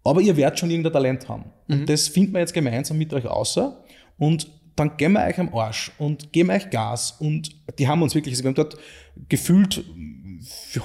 aber 0.03 0.21
ihr 0.21 0.37
werdet 0.37 0.59
schon 0.59 0.69
irgendein 0.69 0.93
Talent 0.93 1.27
haben. 1.27 1.45
Und 1.67 1.89
das 1.89 2.07
finden 2.07 2.33
wir 2.33 2.39
jetzt 2.39 2.53
gemeinsam 2.53 2.97
mit 2.97 3.13
euch 3.13 3.25
außer 3.25 3.83
und 4.17 4.47
dann 4.77 4.95
geben 4.95 5.13
wir 5.13 5.25
euch 5.25 5.39
am 5.39 5.53
Arsch 5.53 5.91
und 5.97 6.31
geben 6.31 6.51
euch 6.51 6.69
Gas 6.69 7.17
und 7.19 7.49
die 7.77 7.87
haben 7.87 8.01
uns 8.01 8.15
wirklich, 8.15 8.33
also 8.33 8.43
wir 8.43 8.49
haben 8.49 8.55
dort 8.55 8.77
gefühlt 9.27 9.83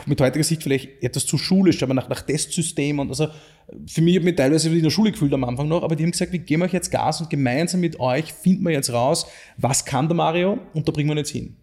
mit 0.07 0.21
heutiger 0.21 0.43
Sicht 0.43 0.63
vielleicht 0.63 1.03
etwas 1.03 1.27
zu 1.27 1.37
schulisch, 1.37 1.83
aber 1.83 1.95
nach, 1.95 2.09
nach 2.09 2.23
Testsystem 2.23 2.99
und 2.99 3.11
also 3.11 3.29
für 3.87 4.01
mich 4.01 4.17
hat 4.17 4.25
mich 4.25 4.35
teilweise 4.35 4.75
in 4.75 4.83
der 4.83 4.91
Schule 4.91 5.13
gefühlt 5.13 5.33
am 5.35 5.45
Anfang 5.45 5.69
noch, 5.69 5.83
aber 5.83 5.95
die 5.95 6.05
haben 6.05 6.11
gesagt, 6.11 6.33
wir 6.33 6.39
geben 6.39 6.63
euch 6.63 6.73
jetzt 6.73 6.91
Gas 6.91 7.21
und 7.21 7.31
gemeinsam 7.31 7.81
mit 7.81 8.01
euch 8.01 8.33
finden 8.33 8.65
wir 8.65 8.73
jetzt 8.73 8.93
raus, 8.93 9.27
was 9.59 9.85
kann 9.85 10.09
der 10.09 10.17
Mario 10.17 10.59
und 10.75 10.89
da 10.89 10.93
bringen 10.93 11.11
wir 11.11 11.15
ihn 11.15 11.19
jetzt 11.19 11.31
hin. 11.31 11.57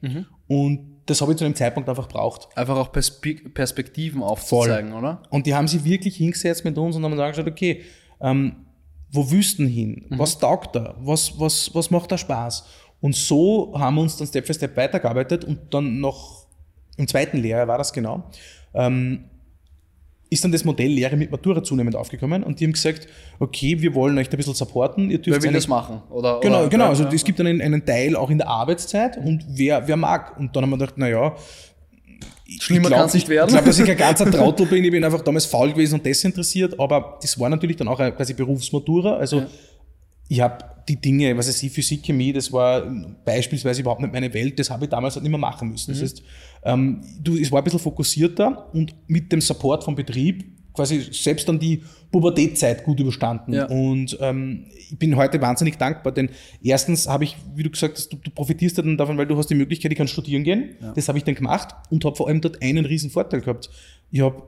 Und 0.47 0.99
das 1.07 1.21
habe 1.21 1.31
ich 1.31 1.37
zu 1.39 1.45
einem 1.45 1.55
Zeitpunkt 1.55 1.89
einfach 1.89 2.07
braucht. 2.07 2.55
Einfach 2.55 2.77
auch 2.77 2.91
Perspe 2.91 3.35
Perspektiven 3.35 4.21
aufzuzeigen, 4.21 4.93
oder? 4.93 5.23
Und 5.31 5.47
die 5.47 5.55
haben 5.55 5.67
sich 5.67 5.83
wirklich 5.83 6.17
hingesetzt 6.17 6.63
mit 6.63 6.77
uns 6.77 6.95
und 6.95 7.03
haben 7.03 7.17
dann 7.17 7.31
gesagt, 7.31 7.47
okay, 7.49 7.81
ähm, 8.21 8.67
wo 9.11 9.23
denn 9.57 9.67
hin? 9.67 10.05
Was 10.09 10.37
taugt 10.37 10.75
da? 10.75 10.95
Was, 10.99 11.39
was, 11.39 11.73
was 11.73 11.89
macht 11.91 12.11
da 12.11 12.17
Spaß? 12.17 12.65
Und 13.01 13.15
so 13.15 13.73
haben 13.77 13.95
wir 13.95 14.01
uns 14.01 14.17
dann 14.17 14.27
Step 14.27 14.45
für 14.45 14.53
Step 14.53 14.75
weitergearbeitet 14.75 15.45
und 15.45 15.73
dann 15.73 15.99
noch 15.99 16.45
im 16.97 17.07
zweiten 17.07 17.37
Lehrjahr 17.37 17.67
war 17.67 17.77
das 17.77 17.93
genau, 17.93 18.29
ähm, 18.73 19.23
ist 20.29 20.43
dann 20.43 20.51
das 20.51 20.63
Modell 20.63 20.91
Lehre 20.91 21.15
mit 21.17 21.31
Matura 21.31 21.63
zunehmend 21.63 21.95
aufgekommen 21.95 22.43
und 22.43 22.59
die 22.59 22.65
haben 22.65 22.73
gesagt, 22.73 23.07
okay, 23.39 23.81
wir 23.81 23.95
wollen 23.95 24.17
euch 24.17 24.29
da 24.29 24.35
ein 24.35 24.37
bisschen 24.37 24.53
supporten. 24.53 25.09
Ihr 25.09 25.17
dürft 25.17 25.41
Wer 25.41 25.49
will 25.49 25.55
das 25.55 25.67
machen? 25.67 26.03
Oder, 26.11 26.39
Genau, 26.41 26.59
oder, 26.59 26.69
genau. 26.69 26.89
Also 26.89 27.03
ja. 27.05 27.11
es 27.11 27.23
gibt 27.23 27.39
einen, 27.39 27.61
einen 27.61 27.83
Teil 27.83 28.15
auch 28.15 28.29
in 28.29 28.37
der 28.37 28.47
Arbeitszeit 28.47 29.17
und 29.17 29.43
wer, 29.47 29.87
wer 29.87 29.97
mag. 29.97 30.37
Und 30.37 30.55
dann 30.55 30.63
haben 30.63 30.69
wir 30.69 30.77
gedacht, 30.77 30.97
naja, 30.99 31.35
Schlimmer 32.59 32.89
kann 32.89 33.05
es 33.05 33.13
nicht 33.13 33.29
werden. 33.29 33.49
Ich 33.49 33.53
glaube, 33.53 33.67
dass 33.67 33.79
ich 33.79 33.89
ein 33.89 33.97
ganzer 33.97 34.29
Trottel 34.31 34.65
bin. 34.65 34.83
Ich 34.83 34.91
bin 34.91 35.03
einfach 35.03 35.21
damals 35.21 35.45
faul 35.45 35.71
gewesen 35.71 35.95
und 35.95 36.05
desinteressiert, 36.05 36.79
aber 36.79 37.19
das 37.21 37.39
war 37.39 37.49
natürlich 37.49 37.77
dann 37.77 37.87
auch 37.87 37.99
eine 37.99 38.11
quasi 38.11 38.33
Berufsmatura. 38.33 39.17
Also 39.17 39.39
ja. 39.39 39.47
ich 40.27 40.41
habe 40.41 40.65
die 40.87 40.95
Dinge, 40.95 41.37
was 41.37 41.61
ich, 41.61 41.71
Physik, 41.71 42.03
Chemie, 42.03 42.33
das 42.33 42.51
war 42.51 42.83
beispielsweise 43.23 43.81
überhaupt 43.81 44.01
nicht 44.01 44.11
meine 44.11 44.33
Welt, 44.33 44.57
das 44.57 44.69
habe 44.71 44.85
ich 44.85 44.89
damals 44.89 45.15
halt 45.15 45.23
nicht 45.23 45.31
mehr 45.31 45.39
machen 45.39 45.69
müssen. 45.69 45.91
Mhm. 45.91 45.99
Das 45.99 46.03
heißt, 46.03 46.23
ähm, 46.63 47.01
du, 47.21 47.37
es 47.37 47.51
war 47.51 47.61
ein 47.61 47.63
bisschen 47.63 47.79
fokussierter 47.79 48.73
und 48.73 48.95
mit 49.07 49.31
dem 49.31 49.41
Support 49.41 49.83
vom 49.83 49.95
Betrieb 49.95 50.58
quasi 50.73 51.07
selbst 51.11 51.47
dann 51.47 51.59
die 51.59 51.83
Pubertätzeit 52.11 52.83
gut 52.83 52.99
überstanden. 52.99 53.53
Ja. 53.53 53.65
Und 53.65 54.17
ähm, 54.21 54.65
ich 54.77 54.97
bin 54.97 55.15
heute 55.15 55.41
wahnsinnig 55.41 55.77
dankbar, 55.77 56.13
denn 56.13 56.29
erstens 56.63 57.07
habe 57.07 57.23
ich, 57.23 57.37
wie 57.55 57.63
du 57.63 57.69
gesagt 57.69 57.97
hast, 57.97 58.11
du, 58.11 58.17
du 58.17 58.31
profitierst 58.31 58.77
ja 58.77 58.83
dann 58.83 58.97
davon, 58.97 59.17
weil 59.17 59.27
du 59.27 59.37
hast 59.37 59.47
die 59.47 59.55
Möglichkeit, 59.55 59.91
ich 59.91 59.97
kann 59.97 60.07
studieren 60.07 60.43
gehen. 60.43 60.75
Ja. 60.81 60.93
Das 60.93 61.07
habe 61.07 61.17
ich 61.17 61.23
dann 61.23 61.35
gemacht 61.35 61.75
und 61.89 62.03
habe 62.05 62.15
vor 62.15 62.27
allem 62.27 62.41
dort 62.41 62.61
einen 62.61 62.85
riesen 62.85 63.09
Vorteil 63.09 63.41
gehabt. 63.41 63.69
Ich 64.11 64.21
habe 64.21 64.43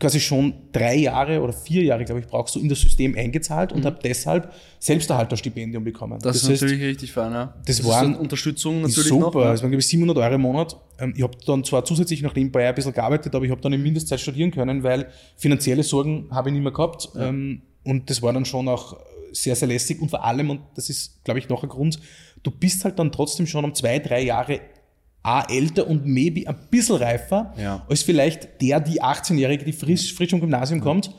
quasi 0.00 0.18
schon 0.18 0.54
drei 0.72 0.96
Jahre 0.96 1.40
oder 1.42 1.52
vier 1.52 1.82
Jahre, 1.84 2.04
glaube 2.04 2.20
ich, 2.20 2.26
brauchst 2.26 2.54
du 2.54 2.60
in 2.60 2.68
das 2.68 2.80
System 2.80 3.14
eingezahlt 3.16 3.72
und 3.72 3.80
mhm. 3.80 3.84
habe 3.84 3.98
deshalb 4.02 4.52
Selbsterhalterstipendium 4.78 5.84
bekommen. 5.84 6.18
Das, 6.20 6.32
das 6.32 6.42
ist 6.42 6.48
heißt, 6.48 6.62
natürlich 6.62 6.84
richtig 6.84 7.12
fein, 7.12 7.32
ja. 7.32 7.54
Das, 7.66 7.76
das 7.76 7.86
waren 7.86 8.16
Unterstützung 8.16 8.80
natürlich 8.80 9.08
super. 9.08 9.20
noch. 9.20 9.32
Super, 9.32 9.44
ja. 9.44 9.52
das 9.52 9.62
waren, 9.62 9.70
glaube 9.70 9.80
ich, 9.80 9.86
700 9.86 10.16
Euro 10.16 10.34
im 10.34 10.40
Monat. 10.40 10.76
Ähm, 10.98 11.12
ich 11.14 11.22
habe 11.22 11.36
dann 11.46 11.62
zwar 11.62 11.84
zusätzlich 11.84 12.22
noch 12.22 12.34
nebenbei 12.34 12.66
ein 12.66 12.74
bisschen 12.74 12.94
gearbeitet, 12.94 13.34
aber 13.34 13.44
ich 13.44 13.50
habe 13.50 13.60
dann 13.60 13.74
in 13.74 13.82
Mindestzeit 13.82 14.20
studieren 14.20 14.50
können, 14.50 14.82
weil 14.82 15.08
finanzielle 15.36 15.82
Sorgen 15.82 16.28
habe 16.30 16.48
ich 16.48 16.54
nicht 16.54 16.62
mehr 16.62 16.72
gehabt. 16.72 17.10
Ja. 17.14 17.28
Ähm, 17.28 17.62
und 17.84 18.08
das 18.08 18.22
war 18.22 18.32
dann 18.32 18.46
schon 18.46 18.68
auch 18.68 18.96
sehr, 19.32 19.54
sehr 19.54 19.68
lässig 19.68 20.00
und 20.00 20.08
vor 20.08 20.24
allem, 20.24 20.50
und 20.50 20.60
das 20.74 20.90
ist, 20.90 21.22
glaube 21.24 21.38
ich, 21.38 21.48
noch 21.48 21.62
ein 21.62 21.68
Grund, 21.68 22.00
du 22.42 22.50
bist 22.50 22.84
halt 22.84 22.98
dann 22.98 23.12
trotzdem 23.12 23.46
schon 23.46 23.64
um 23.64 23.74
zwei, 23.74 23.98
drei 23.98 24.22
Jahre 24.22 24.60
A, 25.22 25.44
älter 25.50 25.86
und 25.86 26.06
maybe 26.06 26.48
ein 26.48 26.56
bisschen 26.70 26.96
reifer 26.96 27.52
ja. 27.58 27.84
als 27.88 28.02
vielleicht 28.02 28.60
der, 28.62 28.80
die 28.80 29.02
18-Jährige, 29.02 29.64
die 29.64 29.72
frisch, 29.72 30.14
frisch 30.14 30.30
vom 30.30 30.40
Gymnasium 30.40 30.80
kommt. 30.80 31.10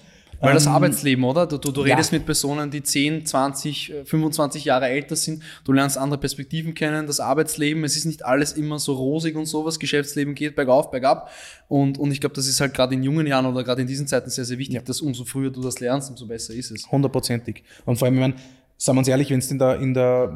Weil 0.42 0.56
das 0.56 0.66
ähm, 0.66 0.72
Arbeitsleben, 0.72 1.24
oder? 1.24 1.46
Du, 1.46 1.58
du, 1.58 1.72
du 1.72 1.82
redest 1.82 2.12
ja. 2.12 2.18
mit 2.18 2.26
Personen, 2.26 2.72
die 2.72 2.82
10, 2.82 3.26
20, 3.26 3.94
25 4.06 4.66
Jahre 4.66 4.88
älter 4.88 5.16
sind. 5.16 5.44
Du 5.64 5.72
lernst 5.72 5.98
andere 5.98 6.20
Perspektiven 6.20 6.74
kennen. 6.74 7.06
Das 7.06 7.20
Arbeitsleben, 7.20 7.84
es 7.84 7.96
ist 7.96 8.06
nicht 8.06 8.26
alles 8.26 8.54
immer 8.54 8.80
so 8.80 8.94
rosig 8.94 9.36
und 9.36 9.46
sowas. 9.46 9.78
Geschäftsleben 9.78 10.34
geht 10.34 10.56
bergauf, 10.56 10.90
bergab. 10.90 11.30
Und, 11.68 12.00
und 12.00 12.12
ich 12.12 12.20
glaube, 12.20 12.36
das 12.36 12.48
ist 12.48 12.60
halt 12.60 12.74
gerade 12.74 12.96
in 12.96 13.04
jungen 13.04 13.28
Jahren 13.28 13.46
oder 13.46 13.64
gerade 13.64 13.82
in 13.82 13.88
diesen 13.88 14.08
Zeiten 14.08 14.32
sehr, 14.32 14.46
sehr 14.46 14.58
wichtig, 14.58 14.76
ja. 14.76 14.82
dass 14.82 15.02
umso 15.02 15.26
früher 15.26 15.52
du 15.52 15.62
das 15.62 15.80
lernst, 15.80 16.10
umso 16.10 16.26
besser 16.26 16.54
ist 16.54 16.72
es. 16.72 16.92
Hundertprozentig. 16.92 17.64
Und 17.86 17.98
vor 17.98 18.08
allem, 18.08 18.16
ich 18.16 18.22
meine, 18.22 18.36
sagen 18.78 18.98
wir 18.98 19.00
uns 19.00 19.08
ehrlich, 19.08 19.30
wenn 19.30 19.40
es 19.40 19.52
in 19.52 19.60
der, 19.60 19.80
in 19.80 19.94
der 19.94 20.36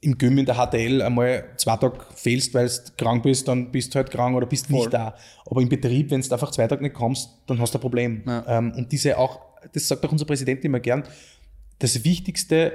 im 0.00 0.16
Gym 0.16 0.38
in 0.38 0.46
der 0.46 0.54
HTL 0.54 1.02
einmal 1.02 1.44
zwei 1.56 1.76
Tage 1.76 1.98
fehlst, 2.14 2.54
weil 2.54 2.68
du 2.68 2.74
krank 2.96 3.22
bist, 3.22 3.48
dann 3.48 3.70
bist 3.70 3.94
du 3.94 3.96
halt 3.96 4.10
krank 4.10 4.36
oder 4.36 4.46
bist 4.46 4.66
Voll. 4.66 4.80
nicht 4.80 4.92
da. 4.92 5.14
Aber 5.46 5.60
im 5.60 5.68
Betrieb, 5.68 6.10
wenn 6.10 6.20
du 6.20 6.32
einfach 6.32 6.50
zwei 6.50 6.66
Tage 6.66 6.82
nicht 6.82 6.94
kommst, 6.94 7.30
dann 7.46 7.58
hast 7.58 7.74
du 7.74 7.78
ein 7.78 7.80
Problem. 7.80 8.22
Ja. 8.26 8.44
Ähm, 8.58 8.72
und 8.76 8.92
diese 8.92 9.18
auch, 9.18 9.40
das 9.72 9.88
sagt 9.88 10.04
auch 10.04 10.12
unser 10.12 10.24
Präsident 10.24 10.64
immer 10.64 10.80
gern, 10.80 11.02
das 11.78 12.04
Wichtigste, 12.04 12.72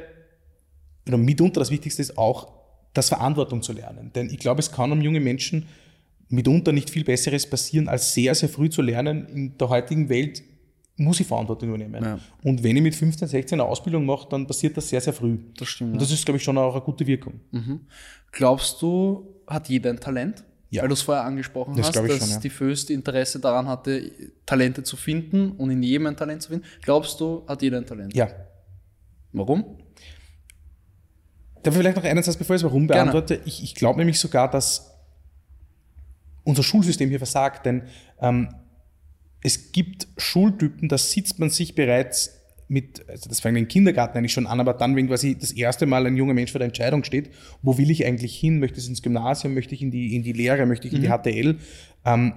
oder 1.08 1.18
mitunter 1.18 1.60
das 1.60 1.72
Wichtigste 1.72 2.02
ist 2.02 2.18
auch, 2.18 2.52
das 2.94 3.10
Verantwortung 3.10 3.62
zu 3.62 3.74
lernen. 3.74 4.12
Denn 4.14 4.30
ich 4.30 4.38
glaube, 4.38 4.60
es 4.60 4.72
kann 4.72 4.92
um 4.92 5.02
junge 5.02 5.20
Menschen 5.20 5.68
mitunter 6.30 6.72
nicht 6.72 6.90
viel 6.90 7.04
Besseres 7.04 7.50
passieren, 7.50 7.88
als 7.88 8.14
sehr, 8.14 8.36
sehr 8.36 8.50
früh 8.50 8.70
zu 8.70 8.82
lernen, 8.82 9.28
in 9.28 9.58
der 9.58 9.70
heutigen 9.70 10.10
Welt 10.10 10.44
muss 10.96 11.20
ich 11.20 11.28
Verantwortung 11.28 11.70
übernehmen. 11.70 12.04
Ja. 12.04 12.20
Und 12.44 12.64
wenn 12.64 12.78
ich 12.78 12.84
mit 12.84 12.96
15, 12.96 13.28
16 13.28 13.60
eine 13.60 13.68
Ausbildung 13.68 14.06
mache, 14.06 14.28
dann 14.30 14.46
passiert 14.46 14.78
das 14.78 14.90
sehr, 14.90 15.02
sehr 15.02 15.14
früh. 15.14 15.40
Das 15.58 15.68
stimmt. 15.68 15.94
Und 15.94 16.02
das 16.02 16.12
ist, 16.12 16.24
glaube 16.26 16.38
ich, 16.38 16.44
schon 16.44 16.58
auch 16.58 16.74
eine 16.74 16.84
gute 16.84 17.06
Wirkung. 17.08 17.40
Mhm. 17.52 17.82
Glaubst 18.32 18.82
du, 18.82 19.42
hat 19.48 19.70
jeder 19.70 19.90
ein 19.90 20.00
Talent? 20.00 20.44
Ja. 20.70 20.82
Weil 20.82 20.90
du 20.90 20.94
es 20.94 21.04
vorher 21.04 21.24
angesprochen 21.24 21.76
das 21.76 21.88
hast, 21.88 21.96
dass 21.96 22.18
schon, 22.18 22.30
ja. 22.30 22.40
die 22.40 22.50
Föst 22.50 22.90
Interesse 22.90 23.40
daran 23.40 23.68
hatte, 23.68 24.12
Talente 24.46 24.82
zu 24.84 24.98
finden 24.98 25.52
und 25.52 25.70
in 25.70 25.84
jedem 25.84 26.08
ein 26.08 26.18
Talent 26.18 26.42
zu 26.42 26.50
finden. 26.50 26.66
Glaubst 26.82 27.20
du, 27.20 27.44
hat 27.48 27.62
jeder 27.62 27.78
ein 27.78 27.86
Talent? 27.86 28.16
Ja. 28.16 28.30
Warum? 29.32 29.78
Darf 31.62 31.76
ich 31.76 31.80
vielleicht 31.80 31.98
noch 31.98 32.04
einen 32.04 32.24
Satz, 32.24 32.38
bevor 32.38 32.56
ich 32.56 32.62
es 32.62 32.66
warum 32.66 32.88
beantworte? 32.88 33.36
Gerne. 33.36 33.48
Ich, 33.48 33.64
ich 33.64 33.76
glaube 33.76 34.00
nämlich 34.00 34.20
sogar, 34.20 34.50
dass 34.50 34.92
unser 36.44 36.64
Schulsystem 36.64 37.10
hier 37.10 37.20
versagt, 37.20 37.66
denn 37.66 37.84
ähm, 38.20 38.50
es 39.44 39.72
gibt 39.72 40.08
Schultypen, 40.18 40.90
da 40.90 40.98
sitzt 40.98 41.40
man 41.40 41.50
sich 41.50 41.76
bereits 41.76 42.40
mit, 42.70 43.08
also 43.10 43.30
das 43.30 43.42
fängt 43.42 43.58
im 43.58 43.68
Kindergarten 43.68 44.18
eigentlich 44.18 44.34
schon 44.34 44.48
an, 44.48 44.60
aber 44.60 44.74
dann, 44.74 44.96
wenn 44.96 45.08
quasi 45.08 45.38
das 45.38 45.52
erste 45.52 45.86
Mal 45.86 46.08
ein 46.08 46.16
junger 46.16 46.34
Mensch 46.34 46.52
vor 46.52 46.60
der 46.60 46.68
Entscheidung 46.68 47.04
steht, 47.04 47.30
wo 47.62 47.78
will 47.78 47.92
ich 47.92 48.06
eigentlich 48.06 48.36
hin? 48.36 48.60
Möchte 48.60 48.80
ich 48.80 48.88
ins 48.88 49.02
Gymnasium? 49.02 49.54
Möchte 49.54 49.76
ich 49.76 49.82
in 49.82 49.92
die, 49.92 50.16
in 50.16 50.24
die 50.24 50.32
Lehre? 50.32 50.66
Möchte 50.66 50.88
ich 50.88 50.94
in 50.94 51.02
die 51.02 51.10
HTL? 51.10 51.54
Mhm. 51.54 51.60
Ähm, 52.06 52.34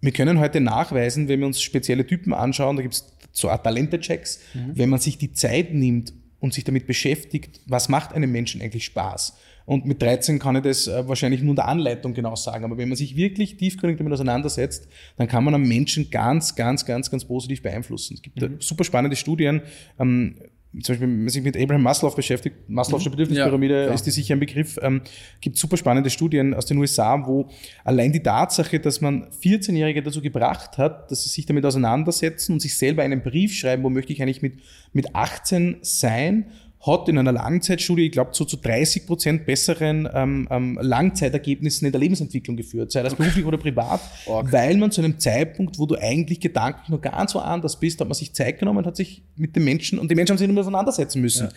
wir 0.00 0.12
können 0.12 0.38
heute 0.38 0.60
nachweisen, 0.60 1.28
wenn 1.28 1.40
wir 1.40 1.46
uns 1.46 1.60
spezielle 1.60 2.06
Typen 2.06 2.32
anschauen, 2.32 2.76
da 2.76 2.82
gibt 2.82 2.94
es 2.94 3.12
so 3.32 3.48
Talente-Checks, 3.48 4.40
mhm. 4.54 4.70
wenn 4.74 4.88
man 4.88 5.00
sich 5.00 5.18
die 5.18 5.32
Zeit 5.32 5.74
nimmt 5.74 6.12
und 6.40 6.54
sich 6.54 6.64
damit 6.64 6.86
beschäftigt, 6.86 7.60
was 7.66 7.88
macht 7.88 8.12
einem 8.12 8.30
Menschen 8.30 8.60
eigentlich 8.62 8.84
Spaß? 8.84 9.36
Und 9.66 9.84
mit 9.84 10.00
13 10.00 10.38
kann 10.38 10.56
ich 10.56 10.62
das 10.62 10.86
äh, 10.86 11.06
wahrscheinlich 11.06 11.42
nur 11.42 11.50
in 11.50 11.56
der 11.56 11.68
Anleitung 11.68 12.14
genau 12.14 12.36
sagen. 12.36 12.64
Aber 12.64 12.78
wenn 12.78 12.88
man 12.88 12.96
sich 12.96 13.16
wirklich 13.16 13.58
tiefgründig 13.58 13.98
damit 13.98 14.14
auseinandersetzt, 14.14 14.88
dann 15.18 15.28
kann 15.28 15.44
man 15.44 15.54
einen 15.54 15.68
Menschen 15.68 16.08
ganz, 16.10 16.56
ganz, 16.56 16.86
ganz, 16.86 17.10
ganz 17.10 17.26
positiv 17.26 17.62
beeinflussen. 17.62 18.14
Es 18.14 18.22
gibt 18.22 18.40
mhm. 18.40 18.60
super 18.60 18.84
spannende 18.84 19.16
Studien. 19.16 19.60
Ähm, 20.00 20.36
zum 20.72 20.92
Beispiel, 20.92 21.08
wenn 21.08 21.20
man 21.20 21.28
sich 21.30 21.42
mit 21.42 21.56
Abraham 21.56 21.82
Maslow 21.82 22.14
beschäftigt, 22.14 22.56
Maslow'sche 22.68 23.06
mhm. 23.06 23.12
Bedürfnispyramide 23.12 23.86
ja, 23.86 23.92
ist 23.92 24.04
die 24.04 24.10
sicher 24.10 24.34
ein 24.34 24.40
Begriff, 24.40 24.78
ähm, 24.82 25.00
gibt 25.40 25.56
super 25.56 25.78
spannende 25.78 26.10
Studien 26.10 26.52
aus 26.52 26.66
den 26.66 26.76
USA, 26.76 27.26
wo 27.26 27.48
allein 27.84 28.12
die 28.12 28.22
Tatsache, 28.22 28.78
dass 28.78 29.00
man 29.00 29.28
14-Jährige 29.42 30.02
dazu 30.02 30.20
gebracht 30.20 30.76
hat, 30.76 31.10
dass 31.10 31.24
sie 31.24 31.30
sich 31.30 31.46
damit 31.46 31.64
auseinandersetzen 31.64 32.52
und 32.52 32.60
sich 32.60 32.76
selber 32.76 33.02
einen 33.02 33.22
Brief 33.22 33.54
schreiben, 33.54 33.82
wo 33.82 33.88
möchte 33.88 34.12
ich 34.12 34.20
eigentlich 34.20 34.42
mit, 34.42 34.60
mit 34.92 35.14
18 35.14 35.78
sein 35.80 36.46
hat 36.80 37.08
in 37.08 37.18
einer 37.18 37.32
Langzeitstudie, 37.32 38.06
ich 38.06 38.12
glaube, 38.12 38.30
zu, 38.32 38.44
zu 38.44 38.56
30 38.56 39.06
Prozent 39.06 39.46
besseren 39.46 40.08
ähm, 40.14 40.46
ähm, 40.50 40.78
Langzeitergebnissen 40.80 41.86
in 41.86 41.92
der 41.92 42.00
Lebensentwicklung 42.00 42.56
geführt, 42.56 42.92
sei 42.92 43.02
das 43.02 43.16
beruflich 43.16 43.44
oder 43.44 43.58
privat, 43.58 44.00
okay. 44.26 44.48
weil 44.52 44.76
man 44.76 44.92
zu 44.92 45.00
einem 45.00 45.18
Zeitpunkt, 45.18 45.78
wo 45.78 45.86
du 45.86 45.96
eigentlich 45.96 46.38
gedanklich 46.38 46.88
noch 46.88 47.00
ganz 47.00 47.32
so 47.32 47.40
anders 47.40 47.80
bist, 47.80 48.00
hat 48.00 48.06
man 48.06 48.14
sich 48.14 48.32
Zeit 48.32 48.60
genommen, 48.60 48.86
hat 48.86 48.96
sich 48.96 49.22
mit 49.36 49.56
den 49.56 49.64
Menschen, 49.64 49.98
und 49.98 50.10
die 50.10 50.14
Menschen 50.14 50.32
haben 50.32 50.38
sich 50.38 50.48
mehr 50.48 50.60
auseinandersetzen 50.60 51.20
müssen. 51.20 51.46
Ja. 51.46 51.52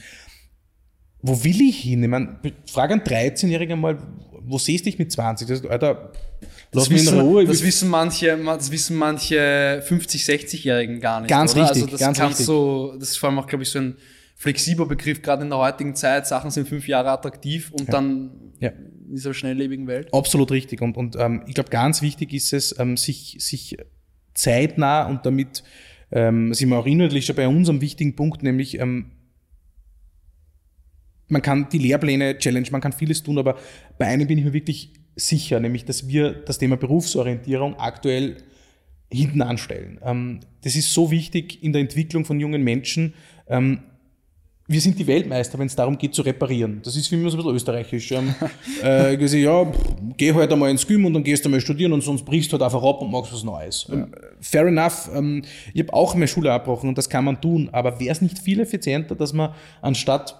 Wo 1.22 1.44
will 1.44 1.62
ich 1.62 1.82
hin? 1.82 2.02
Ich 2.02 2.10
meine, 2.10 2.40
frage 2.66 2.94
einen 2.94 3.04
13-Jährigen 3.04 3.80
mal, 3.80 4.00
wo 4.44 4.58
siehst 4.58 4.86
du 4.86 4.90
dich 4.90 4.98
mit 4.98 5.12
20? 5.12 5.48
Das, 5.48 5.66
Alter, 5.66 6.14
in 6.72 7.08
Ruhe. 7.20 7.46
Das 7.46 7.64
wissen 7.64 7.90
manche, 7.90 8.38
das 8.44 8.72
wissen 8.72 8.98
manche 8.98 9.84
50, 9.86 10.24
60-Jährigen 10.24 11.00
gar 11.00 11.22
nicht. 11.22 11.30
Ganz 11.30 11.54
oder? 11.54 11.66
richtig, 11.66 11.84
also 11.84 11.92
das 11.92 12.00
ganz 12.00 12.20
richtig. 12.20 12.46
So, 12.48 12.96
das 13.00 13.10
ist 13.10 13.18
vor 13.18 13.30
allem 13.30 13.38
auch, 13.38 13.46
glaube 13.46 13.64
ich, 13.64 13.70
so 13.70 13.78
ein 13.78 13.98
flexibler 14.36 14.86
Begriff, 14.86 15.22
gerade 15.22 15.44
in 15.44 15.50
der 15.50 15.60
heutigen 15.60 15.96
Zeit. 15.96 16.28
Sachen 16.28 16.52
sind 16.52 16.68
fünf 16.68 16.88
Jahre 16.88 17.12
attraktiv 17.12 17.72
und 17.72 17.86
ja. 17.88 17.92
dann 17.92 18.32
ja. 18.60 18.70
in 18.70 19.16
dieser 19.16 19.34
schnelllebigen 19.34 19.88
Welt. 19.88 20.14
Absolut 20.14 20.52
richtig. 20.52 20.82
Und, 20.82 20.98
und 20.98 21.16
ähm, 21.16 21.44
ich 21.48 21.54
glaube, 21.54 21.70
ganz 21.70 22.02
wichtig 22.02 22.34
ist 22.34 22.54
es, 22.54 22.78
ähm, 22.80 22.98
sich, 22.98 23.38
sich 23.40 23.78
zeitnah 24.34 25.08
und 25.08 25.26
damit 25.26 25.64
ähm, 26.12 26.54
sind 26.54 26.70
wir 26.70 26.78
auch 26.78 26.86
inhaltlich 26.86 27.26
schon 27.26 27.36
bei 27.36 27.48
unserem 27.48 27.82
wichtigen 27.82 28.16
Punkt, 28.16 28.44
nämlich 28.44 28.80
ähm, 28.80 29.12
man 31.28 31.42
kann 31.42 31.70
die 31.70 31.78
Lehrpläne 31.78 32.38
challenge, 32.38 32.68
man 32.72 32.82
kann 32.82 32.92
vieles 32.92 33.24
tun, 33.24 33.38
aber 33.38 33.58
bei 33.98 34.06
einem 34.08 34.28
bin 34.28 34.38
ich 34.38 34.44
mir 34.44 34.54
wirklich 34.54 34.94
sicher, 35.16 35.60
nämlich 35.60 35.86
dass 35.86 36.08
wir 36.08 36.32
das 36.32 36.58
Thema 36.58 36.78
Berufsorientierung 36.78 37.76
aktuell 37.76 38.38
hinten 39.12 39.42
anstellen. 39.42 40.00
Ähm, 40.04 40.42
das 40.62 40.76
ist 40.76 40.94
so 40.94 41.12
wichtig 41.12 41.64
in 41.64 41.74
der 41.74 41.82
Entwicklung 41.82 42.26
von 42.26 42.40
jungen 42.40 42.64
Menschen. 42.64 43.14
Wir 44.72 44.80
sind 44.80 44.98
die 44.98 45.06
Weltmeister, 45.06 45.60
wenn 45.60 45.68
es 45.68 45.76
darum 45.76 45.98
geht 45.98 46.16
zu 46.16 46.22
reparieren. 46.22 46.80
Das 46.82 46.96
ist 46.96 47.08
für 47.08 47.18
mich 47.18 47.30
so 47.30 47.38
ein 47.38 47.44
bisschen 47.44 47.56
österreichisch. 47.56 48.12
Ähm, 48.14 48.34
äh, 48.84 49.16
ich 49.16 49.34
ja, 49.34 49.70
geh 50.16 50.34
halt 50.34 50.50
einmal 50.50 50.72
ins 50.72 50.88
Gym 50.88 51.06
und 51.06 51.14
dann 51.14 51.24
gehst 51.24 51.44
du 51.44 51.50
mal 51.50 51.60
studieren 51.60 51.92
und 51.92 52.02
sonst 52.02 52.24
brichst 52.24 52.50
du 52.52 52.54
halt 52.54 52.64
einfach 52.64 52.82
ab 52.82 53.02
und 53.02 53.12
machst 53.12 53.34
was 53.34 53.44
Neues. 53.44 53.86
Ja. 53.90 53.96
Ähm, 53.96 54.16
fair 54.40 54.66
enough. 54.68 55.10
Ähm, 55.14 55.44
ich 55.74 55.82
habe 55.82 55.94
auch 55.94 56.14
meine 56.14 56.30
Schule 56.30 56.54
abbrochen 56.54 56.88
und 56.88 56.98
das 56.98 57.10
kann 57.10 57.26
man 57.26 57.42
tun, 57.42 57.68
aber 57.74 58.00
wäre 58.00 58.12
es 58.12 58.22
nicht 58.22 58.40
viel 58.40 58.62
effizienter, 58.62 59.14
dass 59.14 59.34
man 59.34 59.54
anstatt 59.82 60.38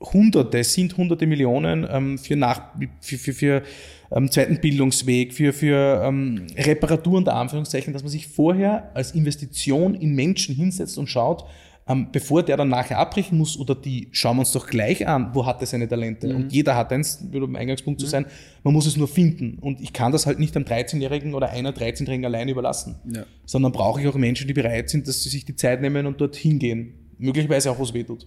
Hunderte, 0.00 0.62
sind 0.64 0.96
hunderte 0.96 1.26
Millionen 1.26 1.86
ähm, 1.90 2.18
für, 2.18 2.36
nach, 2.36 2.72
für, 3.00 3.18
für, 3.18 3.32
für 3.32 3.62
ähm, 4.10 4.30
zweiten 4.30 4.60
Bildungsweg, 4.60 5.32
für, 5.32 5.52
für 5.52 6.02
ähm, 6.04 6.46
Reparaturen 6.56 7.24
der 7.24 7.34
Anführungszeichen, 7.34 7.92
dass 7.92 8.02
man 8.02 8.10
sich 8.10 8.26
vorher 8.26 8.90
als 8.94 9.12
Investition 9.12 9.94
in 9.94 10.14
Menschen 10.14 10.54
hinsetzt 10.54 10.98
und 10.98 11.08
schaut, 11.08 11.44
ähm, 11.88 12.08
bevor 12.12 12.42
der 12.42 12.56
dann 12.56 12.68
nachher 12.68 12.98
abbrechen 12.98 13.38
muss 13.38 13.58
oder 13.58 13.74
die, 13.74 14.08
schauen 14.12 14.36
wir 14.36 14.40
uns 14.40 14.52
doch 14.52 14.66
gleich 14.66 15.08
an, 15.08 15.30
wo 15.34 15.46
hat 15.46 15.60
er 15.60 15.66
seine 15.66 15.88
Talente. 15.88 16.28
Mhm. 16.28 16.36
Und 16.36 16.52
jeder 16.52 16.76
hat 16.76 16.92
eins, 16.92 17.24
würde 17.30 17.46
am 17.46 17.56
Eingangspunkt 17.56 18.00
mhm. 18.00 18.04
zu 18.04 18.10
sein, 18.10 18.26
man 18.62 18.74
muss 18.74 18.86
es 18.86 18.96
nur 18.96 19.08
finden. 19.08 19.58
Und 19.58 19.80
ich 19.80 19.92
kann 19.92 20.12
das 20.12 20.26
halt 20.26 20.38
nicht 20.38 20.54
einem 20.54 20.66
13-Jährigen 20.66 21.34
oder 21.34 21.50
einer 21.50 21.72
13-Jährigen 21.72 22.26
alleine 22.26 22.50
überlassen, 22.50 22.96
ja. 23.12 23.24
sondern 23.46 23.72
brauche 23.72 24.00
ich 24.00 24.08
auch 24.08 24.14
Menschen, 24.16 24.46
die 24.46 24.52
bereit 24.54 24.90
sind, 24.90 25.08
dass 25.08 25.22
sie 25.22 25.30
sich 25.30 25.44
die 25.44 25.56
Zeit 25.56 25.80
nehmen 25.80 26.06
und 26.06 26.20
dort 26.20 26.36
hingehen. 26.36 26.94
Möglicherweise 27.18 27.70
auch, 27.70 27.80
was 27.80 27.94
weh 27.94 28.04
tut. 28.04 28.26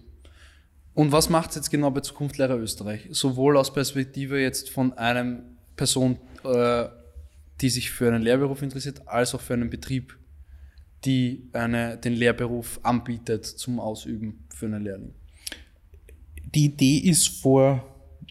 Und 0.94 1.12
was 1.12 1.30
macht 1.30 1.50
es 1.50 1.56
jetzt 1.56 1.70
genau 1.70 1.90
bei 1.90 2.00
Zukunft 2.00 2.38
Lehrer 2.38 2.58
Österreich? 2.58 3.08
Sowohl 3.10 3.56
aus 3.56 3.72
Perspektive 3.72 4.40
jetzt 4.40 4.70
von 4.70 4.92
einem 4.94 5.42
Person, 5.76 6.18
äh, 6.44 6.84
die 7.60 7.70
sich 7.70 7.90
für 7.90 8.08
einen 8.08 8.22
Lehrberuf 8.22 8.60
interessiert, 8.60 9.02
als 9.06 9.34
auch 9.34 9.40
für 9.40 9.54
einen 9.54 9.70
Betrieb, 9.70 10.18
die 11.04 11.48
eine, 11.52 11.96
den 11.96 12.14
Lehrberuf 12.14 12.80
anbietet 12.82 13.44
zum 13.46 13.80
Ausüben 13.80 14.44
für 14.54 14.66
einen 14.66 14.82
Lehrling? 14.82 15.14
Die 16.54 16.66
Idee 16.66 16.98
ist 16.98 17.28
vor, 17.40 17.82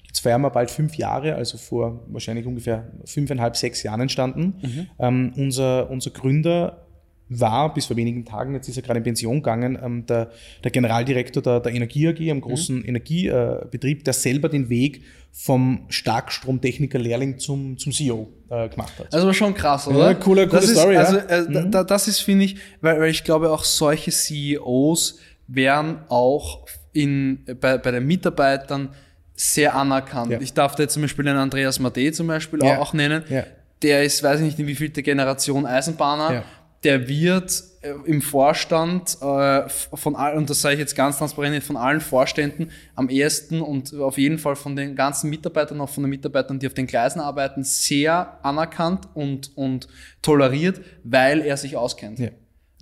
jetzt 0.07 0.19
feiern 0.19 0.41
wir 0.41 0.49
bald 0.49 0.69
fünf 0.69 0.95
Jahre, 0.95 1.35
also 1.35 1.57
vor 1.57 2.05
wahrscheinlich 2.07 2.45
ungefähr 2.45 2.91
fünfeinhalb, 3.05 3.55
sechs 3.57 3.83
Jahren 3.83 4.01
entstanden. 4.01 4.55
Mhm. 4.61 4.87
Ähm, 4.99 5.33
unser, 5.35 5.89
unser 5.89 6.11
Gründer 6.11 6.87
war 7.39 7.73
bis 7.73 7.85
vor 7.85 7.95
wenigen 7.95 8.25
Tagen, 8.25 8.53
jetzt 8.53 8.67
ist 8.67 8.75
er 8.75 8.83
gerade 8.83 8.97
in 8.97 9.03
Pension 9.03 9.37
gegangen, 9.37 9.79
ähm, 9.81 10.05
der, 10.05 10.31
der 10.63 10.71
Generaldirektor 10.71 11.41
der, 11.41 11.59
der 11.61 11.73
Energie 11.73 12.07
AG, 12.07 12.19
einem 12.19 12.41
großen 12.41 12.79
mhm. 12.79 12.87
Energiebetrieb, 12.87 14.03
der 14.03 14.13
selber 14.13 14.49
den 14.49 14.69
Weg 14.69 15.03
vom 15.31 15.85
Starkstromtechniker-Lehrling 15.87 17.39
zum, 17.39 17.77
zum 17.77 17.93
CEO 17.93 18.27
äh, 18.49 18.67
gemacht 18.67 18.99
hat. 18.99 19.13
Also 19.13 19.31
schon 19.31 19.53
krass, 19.53 19.87
oder? 19.87 20.09
Ja, 20.09 20.13
cooler, 20.15 20.45
coole 20.47 20.61
das 20.61 20.71
Story. 20.71 20.95
Ist, 20.95 21.29
also, 21.29 21.49
äh, 21.49 21.63
mhm. 21.63 21.71
da, 21.71 21.85
das 21.85 22.09
ist, 22.09 22.19
finde 22.19 22.45
ich, 22.45 22.57
weil, 22.81 22.99
weil 22.99 23.09
ich 23.09 23.23
glaube, 23.23 23.49
auch 23.49 23.63
solche 23.63 24.11
CEOs 24.11 25.19
werden 25.47 25.99
auch 26.09 26.65
in, 26.91 27.45
bei, 27.61 27.77
bei 27.77 27.91
den 27.91 28.05
Mitarbeitern 28.05 28.89
sehr 29.33 29.73
anerkannt. 29.73 30.33
Ja. 30.33 30.41
Ich 30.41 30.53
darf 30.53 30.75
da 30.75 30.83
jetzt 30.83 30.93
zum 30.93 31.01
Beispiel 31.01 31.25
den 31.25 31.37
Andreas 31.37 31.79
Made 31.79 32.11
zum 32.11 32.27
Beispiel 32.27 32.59
ja. 32.61 32.75
auch, 32.75 32.89
auch 32.89 32.93
nennen. 32.93 33.23
Ja. 33.29 33.43
Der 33.81 34.03
ist, 34.03 34.21
weiß 34.21 34.39
ich 34.41 34.45
nicht, 34.45 34.59
in 34.59 34.67
wie 34.67 34.75
vielte 34.75 35.01
Generation 35.01 35.65
Eisenbahner 35.65 36.43
der 36.83 37.07
wird 37.07 37.63
äh, 37.81 37.93
im 38.05 38.21
Vorstand 38.21 39.17
äh, 39.21 39.69
von 39.69 40.15
allen, 40.15 40.37
und 40.37 40.49
das 40.49 40.61
sage 40.61 40.75
ich 40.75 40.79
jetzt 40.79 40.95
ganz 40.95 41.17
transparent, 41.17 41.63
von 41.63 41.77
allen 41.77 42.01
Vorständen 42.01 42.71
am 42.95 43.09
ersten 43.09 43.61
und 43.61 43.93
auf 43.95 44.17
jeden 44.17 44.39
Fall 44.39 44.55
von 44.55 44.75
den 44.75 44.95
ganzen 44.95 45.29
Mitarbeitern, 45.29 45.81
auch 45.81 45.89
von 45.89 46.03
den 46.03 46.09
Mitarbeitern, 46.09 46.59
die 46.59 46.67
auf 46.67 46.73
den 46.73 46.87
Gleisen 46.87 47.19
arbeiten, 47.19 47.63
sehr 47.63 48.39
anerkannt 48.43 49.07
und, 49.13 49.55
und 49.55 49.87
toleriert, 50.21 50.81
weil 51.03 51.41
er 51.41 51.57
sich 51.57 51.77
auskennt. 51.77 52.19
Ja. 52.19 52.29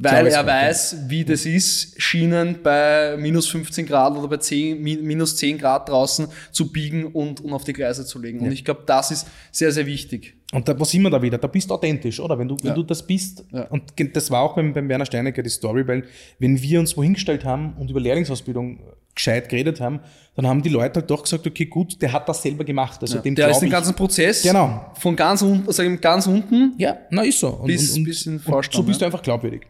Weil 0.01 0.27
er 0.27 0.45
weiß, 0.45 1.09
wie 1.09 1.25
das 1.25 1.45
ist, 1.45 2.01
Schienen 2.01 2.63
bei 2.63 3.17
minus 3.17 3.49
15 3.49 3.85
Grad 3.85 4.15
oder 4.15 4.29
bei 4.29 4.37
10, 4.37 4.81
minus 4.81 5.35
10 5.35 5.57
Grad 5.57 5.89
draußen 5.89 6.29
zu 6.53 6.71
biegen 6.71 7.07
und, 7.07 7.41
und 7.41 7.51
auf 7.51 7.65
die 7.65 7.73
Gleise 7.73 8.05
zu 8.05 8.17
legen. 8.17 8.39
Ja. 8.39 8.45
Und 8.45 8.53
ich 8.53 8.63
glaube, 8.63 8.83
das 8.85 9.11
ist 9.11 9.27
sehr, 9.51 9.73
sehr 9.73 9.85
wichtig. 9.85 10.38
Und 10.51 10.67
da, 10.67 10.79
wo 10.79 10.83
sind 10.83 11.03
wir 11.03 11.11
da 11.11 11.21
wieder? 11.21 11.37
Da 11.37 11.47
bist 11.47 11.69
du 11.69 11.75
authentisch, 11.75 12.19
oder? 12.19 12.37
Wenn 12.39 12.47
du, 12.47 12.57
wenn 12.61 12.69
ja. 12.69 12.73
du 12.73 12.81
das 12.81 13.05
bist. 13.05 13.45
Ja. 13.51 13.67
Und 13.67 13.83
das 14.13 14.31
war 14.31 14.41
auch 14.41 14.55
beim, 14.55 14.73
beim 14.73 14.89
Werner 14.89 15.05
Steinecker 15.05 15.43
die 15.43 15.49
Story, 15.49 15.87
weil 15.87 16.05
wenn 16.39 16.59
wir 16.59 16.79
uns 16.79 16.97
wohin 16.97 17.13
gestellt 17.13 17.45
haben 17.45 17.75
und 17.77 17.91
über 17.91 17.99
Lehrlingsausbildung 17.99 18.79
gescheit 19.13 19.49
geredet 19.49 19.79
haben, 19.79 19.99
dann 20.35 20.47
haben 20.47 20.63
die 20.63 20.69
Leute 20.69 21.01
halt 21.01 21.11
doch 21.11 21.21
gesagt, 21.23 21.45
okay, 21.45 21.65
gut, 21.65 22.01
der 22.01 22.13
hat 22.13 22.27
das 22.27 22.41
selber 22.41 22.63
gemacht. 22.63 22.99
Also 23.01 23.17
ja. 23.17 23.21
dem 23.21 23.35
der 23.35 23.49
ist 23.49 23.59
den 23.59 23.69
ganzen 23.69 23.93
Prozess 23.93 24.41
genau. 24.41 24.91
von 24.97 25.15
ganz 25.15 25.41
unten, 25.43 25.71
sag 25.71 25.85
ich, 25.85 26.01
ganz 26.01 26.25
unten. 26.25 26.73
Ja, 26.77 26.97
na 27.11 27.23
ist 27.23 27.39
so. 27.39 27.49
Und, 27.49 27.67
bis, 27.67 27.95
und, 27.95 28.05
bis 28.05 28.25
in 28.25 28.39
Vorstand, 28.39 28.75
so 28.75 28.83
bist 28.83 29.01
du 29.01 29.05
einfach 29.05 29.21
glaubwürdig. 29.21 29.67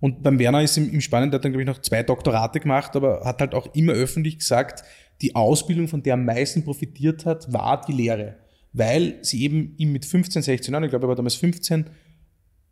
Und 0.00 0.22
beim 0.24 0.38
Werner 0.40 0.62
ist 0.62 0.76
im, 0.76 0.90
im 0.92 1.00
Spannenden, 1.00 1.32
der 1.32 1.38
hat 1.38 1.44
dann, 1.44 1.52
glaube 1.52 1.62
ich, 1.62 1.68
noch 1.68 1.80
zwei 1.82 2.02
Doktorate 2.02 2.58
gemacht, 2.58 2.96
aber 2.96 3.20
hat 3.24 3.40
halt 3.40 3.54
auch 3.54 3.72
immer 3.74 3.92
öffentlich 3.92 4.38
gesagt, 4.38 4.82
die 5.22 5.36
Ausbildung, 5.36 5.86
von 5.86 6.02
der 6.02 6.14
er 6.14 6.18
am 6.18 6.24
meisten 6.24 6.64
profitiert 6.64 7.24
hat, 7.26 7.52
war 7.52 7.80
die 7.86 7.92
Lehre 7.92 8.36
weil 8.76 9.18
sie 9.22 9.42
eben 9.42 9.74
ihm 9.78 9.92
mit 9.92 10.04
15, 10.04 10.42
16 10.42 10.72
Jahren, 10.72 10.84
ich 10.84 10.90
glaube, 10.90 11.06
er 11.06 11.08
war 11.08 11.16
damals 11.16 11.34
15, 11.36 11.86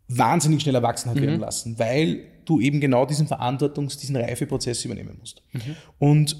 wahnsinnig 0.07 0.61
schnell 0.61 0.75
erwachsen 0.75 1.09
hat 1.09 1.17
mhm. 1.17 1.21
werden 1.21 1.39
lassen, 1.39 1.79
weil 1.79 2.19
du 2.45 2.59
eben 2.59 2.79
genau 2.79 3.07
diesen 3.07 3.27
Verantwortungs-, 3.27 3.99
diesen 3.99 4.15
Reifeprozess 4.15 4.85
übernehmen 4.85 5.17
musst. 5.19 5.41
Mhm. 5.53 5.75
Und 5.97 6.37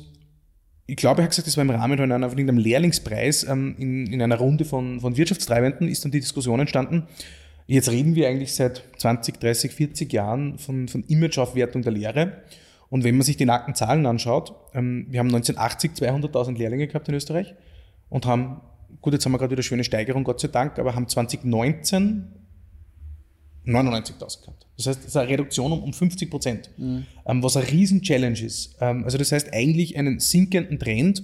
ich 0.85 0.97
glaube, 0.97 1.21
er 1.21 1.23
hat 1.23 1.31
gesagt, 1.31 1.47
das 1.47 1.57
war 1.57 1.63
im 1.63 1.71
Rahmen 1.71 1.97
von 1.97 2.11
einem, 2.11 2.29
von 2.29 2.37
einem 2.37 2.57
Lehrlingspreis 2.59 3.43
ähm, 3.45 3.75
in, 3.79 4.05
in 4.05 4.21
einer 4.21 4.37
Runde 4.37 4.65
von, 4.65 4.99
von 4.99 5.17
Wirtschaftstreibenden, 5.17 5.87
ist 5.87 6.05
dann 6.05 6.11
die 6.11 6.19
Diskussion 6.19 6.59
entstanden. 6.59 7.07
Jetzt 7.65 7.89
reden 7.89 8.13
wir 8.13 8.27
eigentlich 8.27 8.53
seit 8.53 8.83
20, 8.99 9.39
30, 9.39 9.71
40 9.71 10.13
Jahren 10.13 10.59
von, 10.59 10.87
von 10.87 11.03
Imageaufwertung 11.05 11.81
der 11.81 11.91
Lehre. 11.91 12.43
Und 12.89 13.03
wenn 13.03 13.17
man 13.17 13.23
sich 13.23 13.35
die 13.35 13.45
nackten 13.45 13.73
Zahlen 13.73 14.05
anschaut, 14.05 14.53
ähm, 14.75 15.07
wir 15.09 15.19
haben 15.19 15.33
1980 15.33 15.93
200.000 15.93 16.55
Lehrlinge 16.55 16.85
gehabt 16.85 17.09
in 17.09 17.15
Österreich 17.15 17.55
und 18.09 18.27
haben 18.27 18.61
gut, 19.01 19.13
jetzt 19.13 19.25
haben 19.25 19.31
wir 19.31 19.37
gerade 19.37 19.51
wieder 19.51 19.59
eine 19.59 19.63
schöne 19.63 19.83
Steigerung, 19.83 20.23
Gott 20.23 20.39
sei 20.39 20.47
Dank, 20.47 20.79
aber 20.79 20.95
haben 20.95 21.07
2019 21.07 22.31
99.000 23.65 24.41
gehabt. 24.41 24.67
Das 24.77 24.87
heißt, 24.87 24.99
das 24.99 25.07
ist 25.07 25.17
eine 25.17 25.29
Reduktion 25.29 25.71
um, 25.71 25.83
um 25.83 25.93
50 25.93 26.29
Prozent, 26.29 26.69
mhm. 26.77 27.05
ähm, 27.25 27.43
was 27.43 27.57
eine 27.57 27.69
riesen 27.69 28.01
Challenge 28.01 28.39
ist. 28.39 28.75
Ähm, 28.79 29.03
also 29.03 29.17
das 29.17 29.31
heißt 29.31 29.53
eigentlich 29.53 29.97
einen 29.97 30.19
sinkenden 30.19 30.79
Trend 30.79 31.23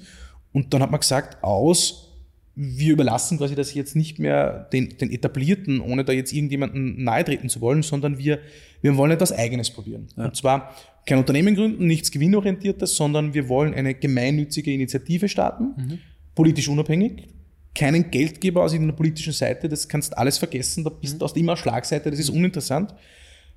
und 0.52 0.74
dann 0.74 0.82
hat 0.82 0.92
man 0.92 1.00
gesagt, 1.00 1.44
aus, 1.44 2.08
wir 2.56 2.94
überlassen 2.94 3.38
quasi 3.38 3.56
das 3.56 3.74
jetzt 3.74 3.96
nicht 3.96 4.20
mehr 4.20 4.68
den, 4.74 4.98
den 4.98 5.12
Etablierten, 5.12 5.80
ohne 5.80 6.04
da 6.04 6.12
jetzt 6.14 6.34
irgendjemanden 6.34 7.04
nahe 7.04 7.24
treten 7.24 7.48
zu 7.48 7.62
wollen, 7.62 7.82
sondern 7.82 8.18
wir, 8.18 8.40
wir 8.82 8.98
wollen 8.98 9.12
etwas 9.12 9.32
Eigenes 9.32 9.70
probieren. 9.70 10.08
Ja. 10.18 10.26
Und 10.26 10.36
zwar 10.36 10.76
kein 11.06 11.18
Unternehmen 11.18 11.56
gründen, 11.56 11.88
nichts 11.88 12.12
gewinnorientiertes, 12.12 12.96
sondern 12.96 13.34
wir 13.34 13.48
wollen 13.48 13.74
eine 13.74 13.96
gemeinnützige 13.96 14.72
Initiative 14.72 15.30
starten, 15.30 15.74
mhm. 15.78 16.00
politisch 16.36 16.68
unabhängig, 16.68 17.30
keinen 17.74 18.12
Geldgeber 18.12 18.64
aus 18.64 18.74
irgendeiner 18.74 18.98
politischen 18.98 19.34
Seite, 19.34 19.70
das 19.70 19.88
kannst 19.88 20.18
alles 20.18 20.38
vergessen, 20.38 20.84
da 20.84 20.90
bist 20.90 21.22
du 21.22 21.26
mhm. 21.26 21.32
immer 21.36 21.58
Schlagseite, 21.58 22.12
das 22.12 22.20
ist 22.20 22.30
uninteressant. 22.30 22.94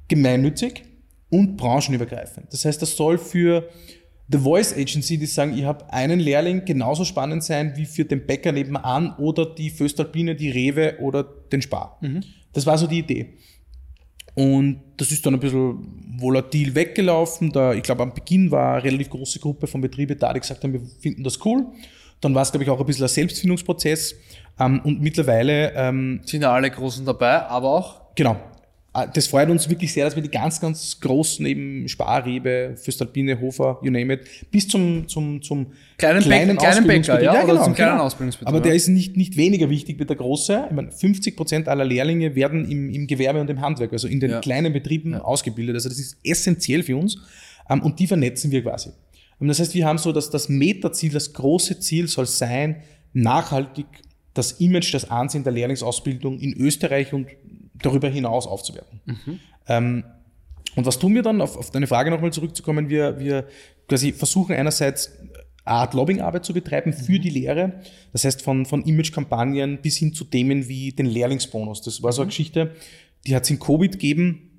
Gemeinnützig 0.09 0.83
und 1.31 1.57
branchenübergreifend. 1.57 2.53
Das 2.53 2.65
heißt, 2.65 2.81
das 2.81 2.97
soll 2.97 3.19
für 3.19 3.69
The 4.29 4.39
Voice 4.39 4.73
Agency, 4.73 5.19
die 5.19 5.27
sagen, 5.27 5.57
ich 5.57 5.65
habe 5.65 5.93
einen 5.93 6.21
Lehrling, 6.21 6.65
genauso 6.65 7.05
spannend 7.05 7.45
sein 7.45 7.77
wie 7.77 7.85
für 7.85 8.05
den 8.05 8.27
Bäcker 8.27 8.53
nebenan 8.53 9.15
oder 9.17 9.47
die 9.47 9.71
Föstalpine, 9.71 10.35
die 10.35 10.51
Rewe 10.51 10.99
oder 11.01 11.25
den 11.25 11.61
Spar. 11.61 11.99
Mhm. 12.01 12.23
Das 12.53 12.65
war 12.67 12.79
so 12.79 12.87
die 12.87 13.01
Idee. 13.01 13.35
Und 14.35 14.81
das 14.97 15.13
ist 15.13 15.25
dann 15.25 15.35
ein 15.35 15.41
bisschen 15.41 16.19
volatil 16.19 16.75
weggelaufen. 16.75 17.53
Da, 17.53 17.73
ich 17.75 17.83
glaube, 17.83 18.03
am 18.03 18.15
Beginn 18.15 18.51
war 18.51 18.75
eine 18.75 18.85
relativ 18.85 19.11
große 19.11 19.39
Gruppe 19.39 19.67
von 19.67 19.81
Betrieben 19.81 20.19
da, 20.19 20.33
die 20.33 20.41
gesagt 20.41 20.65
haben, 20.65 20.73
wir 20.73 20.81
finden 20.81 21.23
das 21.23 21.45
cool. 21.45 21.67
Dann 22.25 22.35
war 22.35 22.43
es, 22.43 22.51
glaube 22.51 22.65
ich, 22.65 22.71
auch 22.71 22.81
ein 22.81 22.87
bisschen 22.87 23.05
ein 23.05 23.09
Selbstfindungsprozess. 23.09 24.15
Ähm, 24.59 24.81
und 24.85 25.01
mittlerweile 25.01 25.73
ähm, 25.75 26.21
sind 26.25 26.43
ja 26.43 26.53
alle 26.53 26.71
Großen 26.71 27.05
dabei, 27.05 27.43
aber 27.43 27.69
auch. 27.69 28.01
Genau. 28.15 28.37
Äh, 28.95 29.09
das 29.13 29.27
freut 29.27 29.51
uns 29.51 29.69
wirklich 29.69 29.93
sehr, 29.93 30.05
dass 30.05 30.15
wir 30.15 30.23
die 30.23 30.31
ganz, 30.31 30.61
ganz 30.61 31.01
großen 31.01 31.45
eben 31.45 31.89
Sparrebe, 31.89 32.77
Fürstalpine, 32.77 33.41
Hofer, 33.41 33.79
you 33.83 33.91
name 33.91 34.15
it, 34.15 34.51
bis 34.51 34.69
zum, 34.69 35.09
zum, 35.09 35.43
zum 35.43 35.67
kleinen, 35.99 36.23
kleinen, 36.23 36.57
kleinen 36.57 36.87
Bäcker, 36.87 37.21
ja, 37.21 37.35
ja 37.35 37.45
genau, 37.45 37.65
zum 37.65 37.75
kleinen 37.75 37.93
genau. 37.93 38.05
Ausbildungsbetrieb. 38.05 38.49
Aber 38.49 38.61
der 38.61 38.75
ist 38.75 38.89
nicht, 38.89 39.17
nicht 39.17 39.37
weniger 39.37 39.69
wichtig 39.69 39.99
wie 39.99 40.05
der 40.05 40.17
große. 40.17 40.67
Ich 40.69 40.75
meine, 40.75 40.93
50 40.93 41.37
Prozent 41.37 41.69
aller 41.69 41.85
Lehrlinge 41.85 42.35
werden 42.35 42.71
im, 42.71 42.91
im 42.91 43.07
Gewerbe 43.07 43.41
und 43.41 43.51
im 43.51 43.61
Handwerk, 43.61 43.93
also 43.93 44.07
in 44.07 44.21
den 44.21 44.31
ja. 44.31 44.41
kleinen 44.41 44.73
Betrieben 44.73 45.13
ja. 45.13 45.21
ausgebildet. 45.21 45.75
Also 45.75 45.89
das 45.89 45.99
ist 45.99 46.17
essentiell 46.23 46.83
für 46.83 46.97
uns. 46.97 47.19
Ähm, 47.69 47.83
und 47.83 47.99
die 47.99 48.07
vernetzen 48.07 48.51
wir 48.51 48.63
quasi. 48.63 48.91
Und 49.45 49.49
das 49.49 49.61
heißt, 49.61 49.75
wir 49.75 49.85
haben 49.85 49.99
so, 49.99 50.11
dass 50.11 50.31
das 50.31 50.49
Metaziel, 50.49 51.13
das 51.13 51.35
große 51.35 51.79
Ziel 51.79 52.09
soll 52.09 52.25
sein, 52.25 52.77
nachhaltig 53.13 53.85
das 54.33 54.53
Image, 54.53 54.95
das 54.95 55.11
Ansehen 55.11 55.45
der 55.45 55.53
Lehrlingsausbildung 55.53 56.39
in 56.39 56.55
Österreich 56.55 57.13
und 57.13 57.29
darüber 57.75 58.09
hinaus 58.09 58.47
aufzuwerten. 58.47 59.03
Mhm. 59.05 59.41
Ähm, 59.69 60.05
und 60.77 60.87
was 60.87 60.99
tun 60.99 61.15
wir 61.15 61.21
dann, 61.21 61.43
auf, 61.43 61.59
auf 61.59 61.71
deine 61.71 61.87
Frage 61.87 62.11
nochmal 62.11 62.33
zurückzukommen, 62.33 62.89
wir, 62.89 63.19
wir 63.19 63.47
quasi 63.87 64.13
versuchen 64.13 64.57
einerseits 64.57 65.13
eine 65.67 65.77
Art 65.77 65.93
Lobbyingarbeit 65.93 66.47
zu 66.47 66.55
betreiben 66.55 66.95
für 66.95 67.13
mhm. 67.13 67.21
die 67.21 67.29
Lehre. 67.29 67.81
Das 68.15 68.25
heißt, 68.25 68.41
von, 68.41 68.65
von 68.65 68.83
Imagekampagnen 68.83 69.83
bis 69.83 69.99
hin 69.99 70.15
zu 70.15 70.25
Themen 70.25 70.69
wie 70.69 70.93
den 70.93 71.05
Lehrlingsbonus. 71.05 71.83
Das 71.83 72.03
war 72.03 72.13
so 72.13 72.23
eine 72.23 72.29
mhm. 72.29 72.31
Geschichte, 72.31 72.71
die 73.27 73.37
hat 73.37 73.43
es 73.43 73.51
in 73.51 73.59
Covid 73.59 73.93
gegeben 73.93 74.54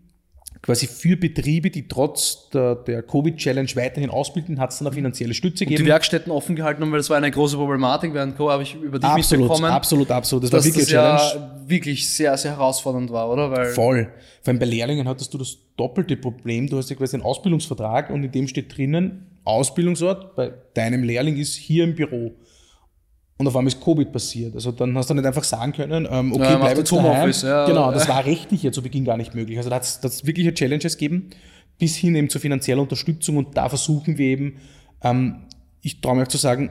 quasi 0.66 0.88
für 0.88 1.16
Betriebe, 1.16 1.70
die 1.70 1.88
trotz 1.88 2.50
der, 2.50 2.74
der 2.74 3.04
Covid-Challenge 3.04 3.70
weiterhin 3.76 4.10
ausbilden, 4.10 4.60
hat 4.60 4.72
es 4.72 4.80
dann 4.80 4.88
eine 4.88 4.96
finanzielle 4.96 5.36
Stütze 5.36 5.64
gegeben. 5.64 5.82
Und 5.82 5.86
die 5.86 5.92
Werkstätten 5.92 6.32
offen 6.32 6.56
gehalten 6.56 6.82
haben, 6.82 6.92
weil 6.92 6.98
das 6.98 7.10
war 7.12 7.18
eine 7.18 7.30
große 7.30 7.56
Problematik 7.56 8.16
während 8.16 8.36
Covid, 8.36 8.50
habe 8.50 8.64
ich 8.64 8.74
über 8.74 8.98
dich 8.98 9.08
absolut, 9.08 9.44
mitbekommen. 9.44 9.72
Absolut, 9.72 10.10
absolut. 10.10 10.46
Das 10.46 10.52
war 10.52 10.64
wirklich 10.64 10.86
das 10.86 10.92
ja 10.92 11.62
wirklich 11.68 12.10
sehr, 12.10 12.36
sehr 12.38 12.54
herausfordernd 12.54 13.12
war, 13.12 13.30
oder? 13.30 13.52
Weil 13.52 13.68
Voll. 13.68 14.10
Vor 14.42 14.52
allem 14.52 14.60
bei 14.60 14.66
Lehrlingen 14.66 15.08
hattest 15.08 15.32
du 15.36 15.38
das 15.38 15.56
doppelte 15.78 16.18
Problem. 16.18 16.68
Du 16.68 16.78
hast 16.78 16.90
ja 16.90 16.96
quasi 16.96 17.16
einen 17.16 17.24
Ausbildungsvertrag 17.24 18.10
und 18.10 18.24
in 18.24 18.32
dem 18.32 18.48
steht 18.48 18.76
drinnen, 18.76 19.28
Ausbildungsort 19.44 20.36
bei 20.36 20.52
deinem 20.74 21.04
Lehrling 21.04 21.38
ist 21.38 21.54
hier 21.54 21.84
im 21.84 21.94
Büro. 21.94 22.34
Und 23.38 23.48
auf 23.48 23.56
einmal 23.56 23.68
ist 23.68 23.84
Covid 23.84 24.12
passiert. 24.12 24.56
Also 24.56 24.72
dann 24.72 24.98
hast 24.98 25.10
du 25.10 25.14
nicht 25.14 25.26
einfach 25.26 25.44
sagen 25.44 25.74
können, 25.74 26.08
ähm, 26.10 26.32
okay, 26.32 26.44
ja, 26.44 26.58
bleib 26.58 26.78
jetzt 26.78 26.92
daheim. 26.92 27.32
Ja, 27.44 27.66
genau, 27.66 27.92
das 27.92 28.08
war 28.08 28.26
rechtlich 28.26 28.64
ja 28.64 28.72
zu 28.72 28.82
Beginn 28.82 29.04
gar 29.04 29.18
nicht 29.18 29.36
möglich. 29.36 29.58
Also 29.58 29.70
da 29.70 29.76
hat 29.76 29.84
es 29.84 30.26
wirkliche 30.26 30.54
Challenges 30.54 30.98
gegeben, 30.98 31.32
bis 31.78 31.98
hin 31.98 32.16
eben 32.16 32.30
zur 32.30 32.40
finanziellen 32.40 32.80
Unterstützung. 32.80 33.36
Und 33.36 33.58
da 33.58 33.68
versuchen 33.68 34.18
wir 34.18 34.26
eben, 34.26 34.58
ähm, 35.04 35.48
ich 35.82 36.00
traue 36.00 36.16
mir 36.16 36.24
auch 36.24 36.28
zu 36.30 36.38
sagen, 36.38 36.70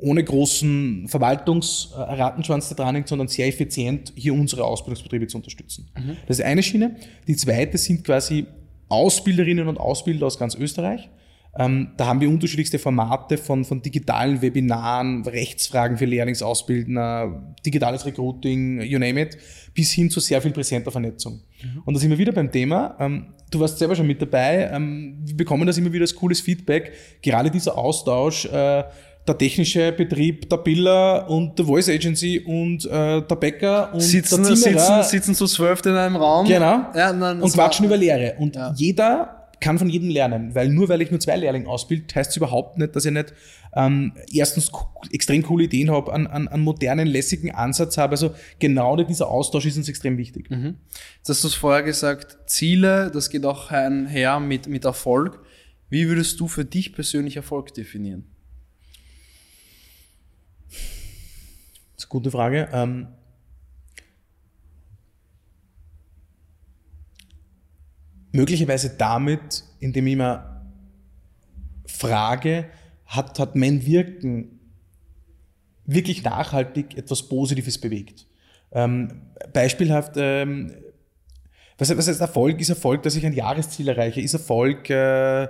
ohne 0.00 0.22
großen 0.24 1.08
Verwaltungsrattenschwanz 1.08 2.68
da 2.70 2.74
dran 2.74 2.94
hängt, 2.94 3.08
sondern 3.08 3.28
sehr 3.28 3.46
effizient 3.46 4.12
hier 4.16 4.32
unsere 4.32 4.64
Ausbildungsbetriebe 4.64 5.26
zu 5.26 5.36
unterstützen. 5.36 5.90
Mhm. 5.96 6.16
Das 6.26 6.38
ist 6.38 6.44
eine 6.44 6.62
Schiene. 6.62 6.96
Die 7.26 7.36
zweite 7.36 7.76
sind 7.78 8.04
quasi 8.04 8.46
Ausbilderinnen 8.88 9.68
und 9.68 9.78
Ausbilder 9.78 10.26
aus 10.26 10.38
ganz 10.38 10.54
Österreich, 10.54 11.10
Ähm, 11.56 11.92
da 11.96 12.06
haben 12.06 12.20
wir 12.20 12.28
unterschiedlichste 12.28 12.78
Formate 12.78 13.36
von, 13.36 13.64
von 13.64 13.82
digitalen 13.82 14.40
Webinaren, 14.40 15.24
Rechtsfragen 15.24 15.96
für 15.96 16.04
Lehrlingsausbildner, 16.04 17.54
digitales 17.64 18.06
Recruiting, 18.06 18.80
you 18.82 18.98
name 18.98 19.20
it, 19.20 19.36
bis 19.74 19.92
hin 19.92 20.10
zu 20.10 20.20
sehr 20.20 20.40
viel 20.40 20.52
präsenter 20.52 20.90
Vernetzung. 20.90 21.40
Mhm. 21.62 21.82
Und 21.84 21.94
da 21.94 22.00
sind 22.00 22.10
wir 22.10 22.18
wieder 22.18 22.32
beim 22.32 22.50
Thema. 22.50 22.96
Ähm, 23.00 23.34
du 23.50 23.60
warst 23.60 23.78
selber 23.78 23.96
schon 23.96 24.06
mit 24.06 24.20
dabei. 24.22 24.70
Ähm, 24.72 25.18
wir 25.24 25.36
bekommen 25.36 25.66
das 25.66 25.78
immer 25.78 25.92
wieder 25.92 26.02
als 26.02 26.14
cooles 26.14 26.40
Feedback. 26.40 26.92
Gerade 27.22 27.50
dieser 27.50 27.76
Austausch, 27.76 28.44
äh, 28.46 28.84
der 29.26 29.36
technische 29.36 29.92
Betrieb, 29.92 30.48
der 30.48 30.56
Biller 30.58 31.28
und 31.28 31.58
der 31.58 31.66
Voice 31.66 31.88
Agency 31.88 32.40
und 32.40 32.86
äh, 32.86 33.20
der 33.22 33.36
Bäcker 33.36 33.92
und 33.92 34.00
sitzen, 34.00 34.42
der 34.42 34.54
Zimmerer. 34.54 35.02
Sitzen, 35.02 35.10
sitzen 35.10 35.34
zu 35.34 35.46
zwölf 35.46 35.84
in 35.84 35.92
einem 35.92 36.16
Raum. 36.16 36.46
Genau. 36.46 36.86
Ja, 36.94 37.10
und 37.10 37.52
quatschen 37.52 37.84
über 37.86 37.96
Lehre. 37.96 38.36
Und 38.38 38.56
ja. 38.56 38.72
jeder 38.74 39.37
kann 39.60 39.78
von 39.78 39.88
jedem 39.88 40.10
lernen, 40.10 40.54
weil 40.54 40.68
nur 40.68 40.88
weil 40.88 41.02
ich 41.02 41.10
nur 41.10 41.20
zwei 41.20 41.36
Lehrlinge 41.36 41.68
ausbilde, 41.68 42.14
heißt 42.14 42.30
es 42.30 42.36
überhaupt 42.36 42.78
nicht, 42.78 42.94
dass 42.94 43.04
ich 43.04 43.12
nicht 43.12 43.34
ähm, 43.74 44.12
erstens 44.32 44.70
extrem 45.12 45.42
coole 45.42 45.64
Ideen 45.64 45.90
habe, 45.90 46.12
an, 46.12 46.26
an, 46.26 46.48
an 46.48 46.60
modernen, 46.60 47.06
lässigen 47.06 47.54
Ansatz 47.54 47.98
habe. 47.98 48.12
Also 48.12 48.34
genau 48.58 48.96
dieser 48.96 49.28
Austausch 49.28 49.66
ist 49.66 49.76
uns 49.76 49.88
extrem 49.88 50.16
wichtig. 50.18 50.50
Mhm. 50.50 50.76
Jetzt 51.18 51.28
hast 51.28 51.44
du 51.44 51.48
es 51.48 51.54
vorher 51.54 51.82
gesagt, 51.82 52.38
Ziele, 52.46 53.10
das 53.12 53.30
geht 53.30 53.44
auch 53.44 53.70
einher 53.70 54.40
mit, 54.40 54.66
mit 54.68 54.84
Erfolg. 54.84 55.40
Wie 55.90 56.08
würdest 56.08 56.38
du 56.40 56.48
für 56.48 56.64
dich 56.64 56.92
persönlich 56.92 57.36
Erfolg 57.36 57.74
definieren? 57.74 58.26
Das 60.68 62.04
ist 62.04 62.04
eine 62.04 62.10
gute 62.10 62.30
Frage. 62.30 62.68
Ähm, 62.72 63.08
möglicherweise 68.38 68.90
damit, 68.90 69.64
indem 69.80 70.06
ich 70.06 70.16
mir 70.16 70.62
frage, 71.86 72.66
hat, 73.06 73.38
hat 73.38 73.56
mein 73.56 73.84
Wirken 73.84 74.60
wirklich 75.84 76.22
nachhaltig 76.22 76.96
etwas 76.96 77.28
Positives 77.28 77.78
bewegt? 77.78 78.26
Ähm, 78.70 79.22
beispielhaft, 79.52 80.12
ähm, 80.16 80.72
was, 81.78 81.96
was 81.96 82.06
heißt 82.06 82.20
Erfolg? 82.20 82.60
Ist 82.60 82.68
Erfolg, 82.68 83.02
dass 83.02 83.16
ich 83.16 83.26
ein 83.26 83.32
Jahresziel 83.32 83.88
erreiche? 83.88 84.20
Ist 84.20 84.34
Erfolg, 84.34 84.88
äh, 84.88 85.48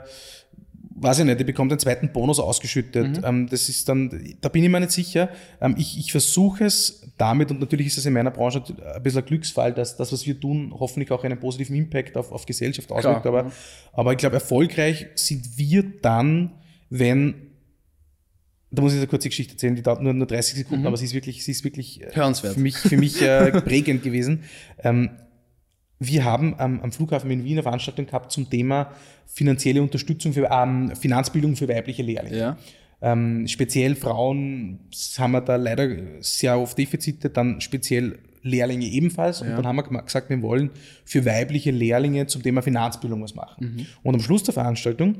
weiß 1.00 1.20
ich 1.20 1.24
nicht, 1.24 1.40
ich 1.40 1.46
bekomme 1.46 1.70
den 1.70 1.78
zweiten 1.78 2.12
Bonus 2.12 2.40
ausgeschüttet. 2.40 3.18
Mhm. 3.18 3.24
Ähm, 3.24 3.48
das 3.48 3.68
ist 3.68 3.88
dann, 3.88 4.36
da 4.40 4.48
bin 4.48 4.64
ich 4.64 4.70
mir 4.70 4.80
nicht 4.80 4.92
sicher. 4.92 5.30
Ähm, 5.60 5.74
ich, 5.78 5.98
ich 5.98 6.12
versuche 6.12 6.64
es 6.64 7.12
damit, 7.16 7.50
und 7.50 7.60
natürlich 7.60 7.88
ist 7.88 7.98
es 7.98 8.06
in 8.06 8.12
meiner 8.12 8.30
Branche 8.30 8.62
ein 8.94 9.02
bisschen 9.02 9.22
ein 9.22 9.26
Glücksfall, 9.26 9.72
dass 9.72 9.96
das, 9.96 10.12
was 10.12 10.26
wir 10.26 10.38
tun, 10.38 10.74
hoffentlich 10.78 11.10
auch 11.10 11.24
einen 11.24 11.38
positiven 11.38 11.76
Impact 11.76 12.16
auf, 12.16 12.32
auf 12.32 12.46
Gesellschaft 12.46 12.90
auswirkt. 12.90 13.26
Aber, 13.26 13.44
mhm. 13.44 13.52
aber 13.92 14.12
ich 14.12 14.18
glaube, 14.18 14.34
erfolgreich 14.34 15.06
sind 15.14 15.56
wir 15.56 15.84
dann, 16.02 16.52
wenn 16.90 17.48
da 18.70 18.82
muss 18.82 18.92
ich 18.92 18.98
eine 18.98 19.06
kurze 19.06 19.30
Geschichte 19.30 19.54
erzählen, 19.54 19.74
die 19.74 19.82
dauert 19.82 20.02
nur, 20.02 20.12
nur 20.12 20.26
30 20.26 20.58
Sekunden, 20.58 20.82
mhm. 20.82 20.88
aber 20.88 20.96
sie 20.96 21.06
ist 21.06 21.14
wirklich, 21.14 21.42
sie 21.42 21.52
ist 21.52 21.64
wirklich 21.64 22.02
äh, 22.02 22.10
Hörenswert. 22.12 22.54
für 22.54 22.60
mich, 22.60 22.76
für 22.76 22.96
mich 22.98 23.22
äh, 23.22 23.50
prägend 23.62 24.02
gewesen. 24.02 24.44
Ähm, 24.82 25.10
wir 25.98 26.24
haben 26.24 26.54
ähm, 26.58 26.80
am 26.82 26.92
Flughafen 26.92 27.30
in 27.30 27.44
Wien 27.44 27.54
eine 27.54 27.62
Veranstaltung 27.62 28.06
gehabt 28.06 28.32
zum 28.32 28.48
Thema 28.48 28.92
finanzielle 29.26 29.82
Unterstützung 29.82 30.32
für 30.32 30.48
ähm, 30.50 30.94
Finanzbildung 30.96 31.56
für 31.56 31.68
weibliche 31.68 32.02
Lehrlinge. 32.02 32.38
Ja. 32.38 32.56
Ähm, 33.00 33.46
speziell 33.46 33.94
Frauen 33.94 34.80
haben 35.18 35.32
wir 35.32 35.40
da 35.40 35.56
leider 35.56 35.88
sehr 36.20 36.58
oft 36.58 36.76
Defizite, 36.76 37.30
dann 37.30 37.60
speziell 37.60 38.18
Lehrlinge 38.42 38.86
ebenfalls. 38.86 39.42
Und 39.42 39.48
ja. 39.48 39.56
dann 39.56 39.66
haben 39.66 39.76
wir 39.76 40.02
gesagt, 40.02 40.30
wir 40.30 40.42
wollen 40.42 40.70
für 41.04 41.24
weibliche 41.24 41.70
Lehrlinge 41.70 42.26
zum 42.26 42.42
Thema 42.42 42.62
Finanzbildung 42.62 43.22
was 43.22 43.34
machen. 43.34 43.76
Mhm. 43.76 43.86
Und 44.02 44.14
am 44.14 44.20
Schluss 44.20 44.42
der 44.42 44.54
Veranstaltung 44.54 45.16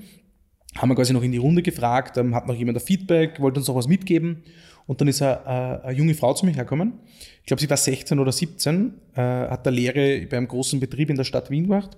haben 0.76 0.88
wir 0.88 0.94
quasi 0.94 1.12
noch 1.12 1.22
in 1.22 1.32
die 1.32 1.38
Runde 1.38 1.62
gefragt, 1.62 2.16
ähm, 2.16 2.34
hat 2.34 2.46
noch 2.46 2.54
jemand 2.54 2.78
ein 2.78 2.84
Feedback, 2.84 3.40
wollte 3.40 3.60
uns 3.60 3.68
noch 3.68 3.74
was 3.74 3.88
mitgeben. 3.88 4.42
Und 4.88 5.03
dann 5.03 5.09
ist 5.09 5.20
eine, 5.20 5.85
eine 5.85 5.96
junge 5.96 6.14
Frau 6.14 6.33
zu 6.33 6.46
mir 6.46 6.53
hergekommen. 6.53 6.94
Ich 7.40 7.46
glaube, 7.46 7.61
sie 7.61 7.68
war 7.68 7.77
16 7.77 8.18
oder 8.18 8.33
17, 8.33 8.94
äh, 9.14 9.20
hat 9.20 9.66
da 9.66 9.70
Lehre 9.70 10.27
bei 10.27 10.38
einem 10.38 10.48
großen 10.48 10.81
Betrieb 10.81 11.11
in 11.11 11.16
der 11.16 11.24
Stadt 11.24 11.51
Wien 11.51 11.64
gemacht 11.64 11.90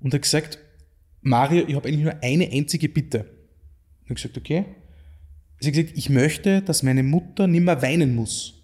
und 0.00 0.14
hat 0.14 0.22
gesagt, 0.22 0.58
Mario, 1.20 1.64
ich 1.68 1.74
habe 1.74 1.86
eigentlich 1.86 2.04
nur 2.04 2.22
eine 2.22 2.50
einzige 2.50 2.88
Bitte. 2.88 3.26
Und 4.08 4.16
ich 4.16 4.22
gesagt, 4.22 4.38
okay. 4.38 4.64
Sie 5.60 5.68
hat 5.68 5.74
gesagt, 5.74 5.98
ich 5.98 6.08
möchte, 6.08 6.62
dass 6.62 6.82
meine 6.82 7.02
Mutter 7.02 7.46
nimmer 7.46 7.82
weinen 7.82 8.14
muss. 8.14 8.54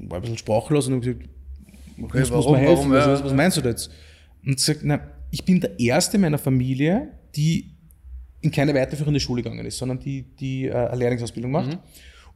War 0.00 0.18
ein 0.18 0.20
bisschen 0.20 0.36
sprachlos 0.36 0.88
und 0.88 0.96
habe 0.96 1.06
gesagt, 1.06 1.30
okay, 2.02 2.18
muss, 2.18 2.30
warum, 2.32 2.52
muss 2.52 2.60
helfen, 2.60 2.90
warum, 2.90 3.12
was, 3.12 3.24
was 3.24 3.32
meinst 3.32 3.56
du 3.56 3.62
jetzt? 3.62 3.90
Und 4.44 4.60
sie 4.60 4.66
sagt, 4.66 4.80
na, 4.82 5.00
ich 5.30 5.46
bin 5.46 5.58
der 5.58 5.80
Erste 5.80 6.18
meiner 6.18 6.36
Familie, 6.36 7.12
die 7.34 7.78
in 8.42 8.50
keine 8.50 8.74
weiterführende 8.74 9.20
Schule 9.20 9.42
gegangen 9.42 9.66
ist, 9.66 9.78
sondern 9.78 9.98
die, 9.98 10.22
die 10.22 10.66
äh, 10.66 10.72
eine 10.72 10.96
Lehrlingsausbildung 10.96 11.50
macht. 11.50 11.70
Mhm. 11.70 11.78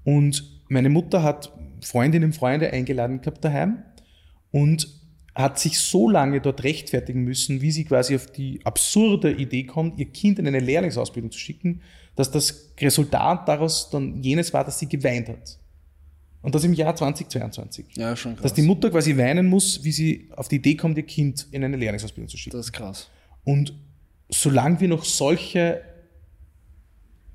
Und 0.04 0.62
meine 0.68 0.90
Mutter 0.90 1.22
hat 1.22 1.52
Freundinnen 1.80 2.26
und 2.26 2.32
Freunde 2.34 2.70
eingeladen 2.72 3.20
gehabt 3.20 3.44
daheim 3.44 3.82
und 4.50 4.88
hat 5.34 5.58
sich 5.58 5.78
so 5.80 6.08
lange 6.08 6.40
dort 6.40 6.62
rechtfertigen 6.62 7.24
müssen, 7.24 7.60
wie 7.60 7.72
sie 7.72 7.84
quasi 7.84 8.14
auf 8.14 8.26
die 8.26 8.60
absurde 8.64 9.32
Idee 9.32 9.64
kommt, 9.64 9.98
ihr 9.98 10.06
Kind 10.06 10.38
in 10.38 10.46
eine 10.46 10.60
Lehrlingsausbildung 10.60 11.32
zu 11.32 11.38
schicken, 11.38 11.80
dass 12.14 12.30
das 12.30 12.72
Resultat 12.80 13.48
daraus 13.48 13.90
dann 13.90 14.22
jenes 14.22 14.52
war, 14.52 14.64
dass 14.64 14.78
sie 14.78 14.88
geweint 14.88 15.28
hat. 15.28 15.58
Und 16.42 16.54
das 16.54 16.62
im 16.62 16.74
Jahr 16.74 16.94
2022. 16.94 17.96
Ja, 17.96 18.14
schon 18.14 18.34
krass. 18.34 18.42
Dass 18.42 18.54
die 18.54 18.62
Mutter 18.62 18.90
quasi 18.90 19.16
weinen 19.16 19.46
muss, 19.46 19.82
wie 19.82 19.92
sie 19.92 20.28
auf 20.36 20.46
die 20.48 20.56
Idee 20.56 20.76
kommt, 20.76 20.98
ihr 20.98 21.06
Kind 21.06 21.48
in 21.50 21.64
eine 21.64 21.76
Lehrlingsausbildung 21.76 22.28
zu 22.28 22.36
schicken. 22.36 22.56
Das 22.56 22.66
ist 22.66 22.72
krass. 22.72 23.08
Und 23.44 23.74
solange 24.28 24.78
wir 24.80 24.88
noch 24.88 25.04
solche 25.04 25.80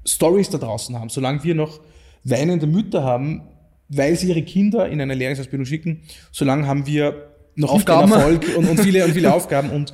Stories 0.06 0.50
da 0.50 0.58
draußen 0.58 0.98
haben, 0.98 1.10
solange 1.10 1.44
wir 1.44 1.56
noch 1.56 1.80
weinende 2.24 2.68
Mütter 2.68 3.04
haben, 3.04 3.44
weil 3.90 4.16
sie 4.16 4.30
ihre 4.30 4.44
Kinder 4.44 4.88
in 4.88 5.02
eine 5.02 5.16
Lehrlingsausbildung 5.16 5.66
schicken, 5.66 6.02
solange 6.32 6.68
haben 6.68 6.86
wir 6.86 7.30
noch 7.56 7.72
Aufgaben. 7.72 8.12
Erfolg 8.12 8.46
und, 8.56 8.68
und, 8.68 8.80
viele, 8.80 9.06
und 9.06 9.14
viele 9.14 9.34
Aufgaben. 9.34 9.70
Und 9.72 9.94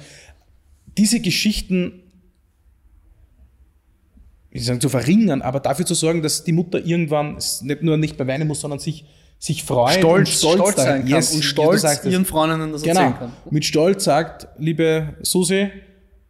diese 0.97 1.19
Geschichten, 1.19 2.03
ich 4.51 4.65
sagen, 4.65 4.81
zu 4.81 4.89
verringern, 4.89 5.41
aber 5.41 5.59
dafür 5.59 5.85
zu 5.85 5.95
sorgen, 5.95 6.21
dass 6.21 6.43
die 6.43 6.51
Mutter 6.51 6.85
irgendwann 6.85 7.37
nicht 7.61 7.83
nur 7.83 7.97
nicht 7.97 8.17
mehr 8.17 8.27
weinen 8.27 8.47
muss, 8.47 8.61
sondern 8.61 8.79
sich, 8.79 9.05
sich 9.39 9.63
freut 9.63 9.99
stolz, 9.99 10.29
und 10.29 10.37
stolz, 10.37 10.55
stolz 10.55 10.75
sein 10.77 11.01
kann 11.01 11.09
yes, 11.09 11.33
und 11.35 11.43
stolz 11.43 12.05
ihren 12.05 12.25
Freundinnen 12.25 12.71
das 12.71 12.83
genau, 12.83 13.01
erzählen 13.01 13.19
kann. 13.19 13.33
Mit 13.49 13.65
Stolz 13.65 14.03
sagt, 14.03 14.47
liebe 14.57 15.15
Susi, 15.21 15.69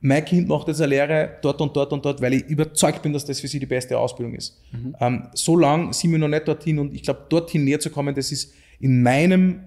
mein 0.01 0.23
Kind 0.23 0.47
macht 0.47 0.67
jetzt 0.67 0.81
eine 0.81 0.89
Lehre 0.89 1.37
dort 1.41 1.61
und 1.61 1.75
dort 1.75 1.91
und 1.93 2.05
dort, 2.05 2.21
weil 2.21 2.33
ich 2.33 2.45
überzeugt 2.45 3.01
bin, 3.01 3.13
dass 3.13 3.25
das 3.25 3.39
für 3.39 3.47
sie 3.47 3.59
die 3.59 3.65
beste 3.65 3.97
Ausbildung 3.97 4.35
ist. 4.35 4.61
Mhm. 4.71 4.95
Ähm, 4.99 5.27
so 5.33 5.57
lang 5.57 5.93
sind 5.93 6.11
wir 6.11 6.19
noch 6.19 6.27
nicht 6.27 6.47
dorthin 6.47 6.79
und 6.79 6.93
ich 6.93 7.03
glaube, 7.03 7.25
dorthin 7.29 7.63
näher 7.63 7.79
zu 7.79 7.89
kommen, 7.89 8.13
das 8.13 8.31
ist 8.31 8.53
in 8.79 9.01
meinem 9.01 9.61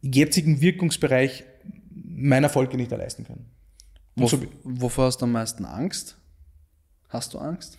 jetzigen 0.00 0.60
Wirkungsbereich 0.60 1.44
mein 1.92 2.44
Erfolg 2.44 2.72
nicht 2.74 2.90
leisten 2.90 3.24
können. 3.24 3.46
Wo, 4.16 4.28
so, 4.28 4.40
wovor 4.62 5.06
hast 5.06 5.20
du 5.20 5.24
am 5.24 5.32
meisten 5.32 5.64
Angst? 5.64 6.16
Hast 7.08 7.34
du 7.34 7.38
Angst? 7.38 7.76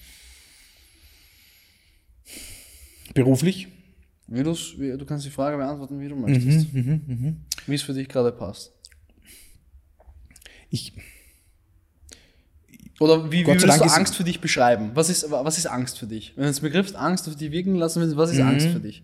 Beruflich. 3.14 3.68
Wie 4.28 4.44
wie, 4.44 4.98
du 4.98 5.06
kannst 5.06 5.26
die 5.26 5.30
Frage 5.30 5.58
beantworten, 5.58 6.00
wie 6.00 6.08
du 6.08 6.16
möchtest. 6.16 6.74
Mhm, 6.74 7.02
mh, 7.06 7.16
mh. 7.16 7.34
Wie 7.68 7.76
es 7.76 7.84
für 7.84 7.94
dich 7.94 8.10
gerade 8.10 8.32
passt. 8.32 8.74
Ich, 10.70 10.94
oder 13.00 13.32
wie, 13.32 13.42
wie 13.42 13.48
würdest 13.48 13.82
du 13.82 13.84
Angst 13.84 14.16
für 14.16 14.24
dich 14.24 14.40
beschreiben? 14.40 14.92
Was 14.94 15.10
ist, 15.10 15.30
was 15.30 15.58
ist 15.58 15.68
Angst 15.68 16.00
für 16.00 16.08
dich? 16.08 16.34
Wenn 16.36 16.46
du 16.46 16.52
den 16.52 16.62
Begriff 16.62 16.96
Angst 16.96 17.28
auf 17.28 17.36
dich 17.36 17.52
wirken 17.52 17.76
lassen 17.76 18.02
willst, 18.02 18.16
was 18.16 18.32
ist 18.32 18.40
mhm. 18.40 18.48
Angst 18.48 18.68
für 18.68 18.80
dich? 18.80 19.04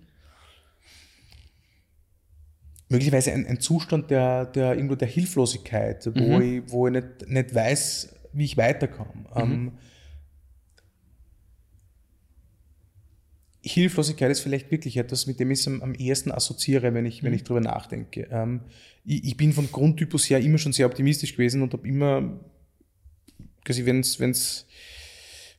Möglicherweise 2.87 3.31
ein, 3.31 3.45
ein 3.47 3.59
Zustand 3.59 4.09
der, 4.09 4.45
der, 4.45 4.75
irgendwo 4.75 4.95
der 4.95 5.07
Hilflosigkeit, 5.07 6.09
wo 6.13 6.37
mhm. 6.37 6.41
ich, 6.41 6.71
wo 6.71 6.87
ich 6.87 6.93
nicht, 6.93 7.27
nicht 7.27 7.55
weiß, 7.55 8.15
wie 8.33 8.45
ich 8.45 8.57
weiterkomme. 8.57 9.25
Mhm. 9.35 9.41
Ähm, 9.41 9.71
Hilflosigkeit 13.63 14.31
ist 14.31 14.39
vielleicht 14.39 14.71
wirklich 14.71 14.97
etwas, 14.97 15.27
mit 15.27 15.39
dem 15.39 15.51
ich 15.51 15.59
es 15.59 15.67
am, 15.67 15.81
am 15.81 15.93
ehesten 15.93 16.31
assoziiere, 16.31 16.93
wenn 16.93 17.05
ich, 17.05 17.21
mhm. 17.21 17.27
wenn 17.27 17.33
ich 17.33 17.43
drüber 17.43 17.61
nachdenke. 17.61 18.27
Ähm, 18.31 18.61
ich, 19.05 19.23
ich, 19.23 19.37
bin 19.37 19.53
von 19.53 19.71
Grundtypus 19.71 20.29
her 20.29 20.39
immer 20.39 20.57
schon 20.57 20.73
sehr 20.73 20.85
optimistisch 20.85 21.33
gewesen 21.33 21.61
und 21.61 21.73
habe 21.73 21.87
immer 21.87 22.39
quasi 23.63 23.85
wenn 23.85 23.99
es 23.99 24.19
wenn's, 24.19 24.65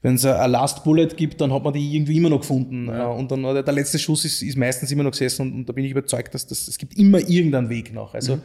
wenn's 0.02 0.24
ein 0.24 0.50
Last 0.50 0.84
Bullet 0.84 1.08
gibt, 1.16 1.40
dann 1.40 1.52
hat 1.52 1.62
man 1.62 1.72
die 1.72 1.94
irgendwie 1.94 2.16
immer 2.16 2.30
noch 2.30 2.40
gefunden. 2.40 2.86
Ja. 2.88 3.08
Und 3.08 3.30
dann 3.30 3.42
der, 3.42 3.62
der 3.62 3.74
letzte 3.74 3.98
Schuss 3.98 4.24
ist, 4.24 4.42
ist 4.42 4.56
meistens 4.56 4.90
immer 4.90 5.04
noch 5.04 5.12
gesessen 5.12 5.42
und, 5.42 5.52
und 5.54 5.68
da 5.68 5.72
bin 5.72 5.84
ich 5.84 5.90
überzeugt, 5.90 6.34
dass 6.34 6.46
das, 6.46 6.68
es 6.68 6.78
gibt 6.78 6.98
immer 6.98 7.18
irgendeinen 7.18 7.68
Weg 7.68 7.92
noch. 7.92 8.14
Also 8.14 8.36
mhm. 8.36 8.42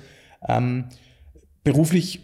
ähm, 0.47 0.85
beruflich, 1.63 2.21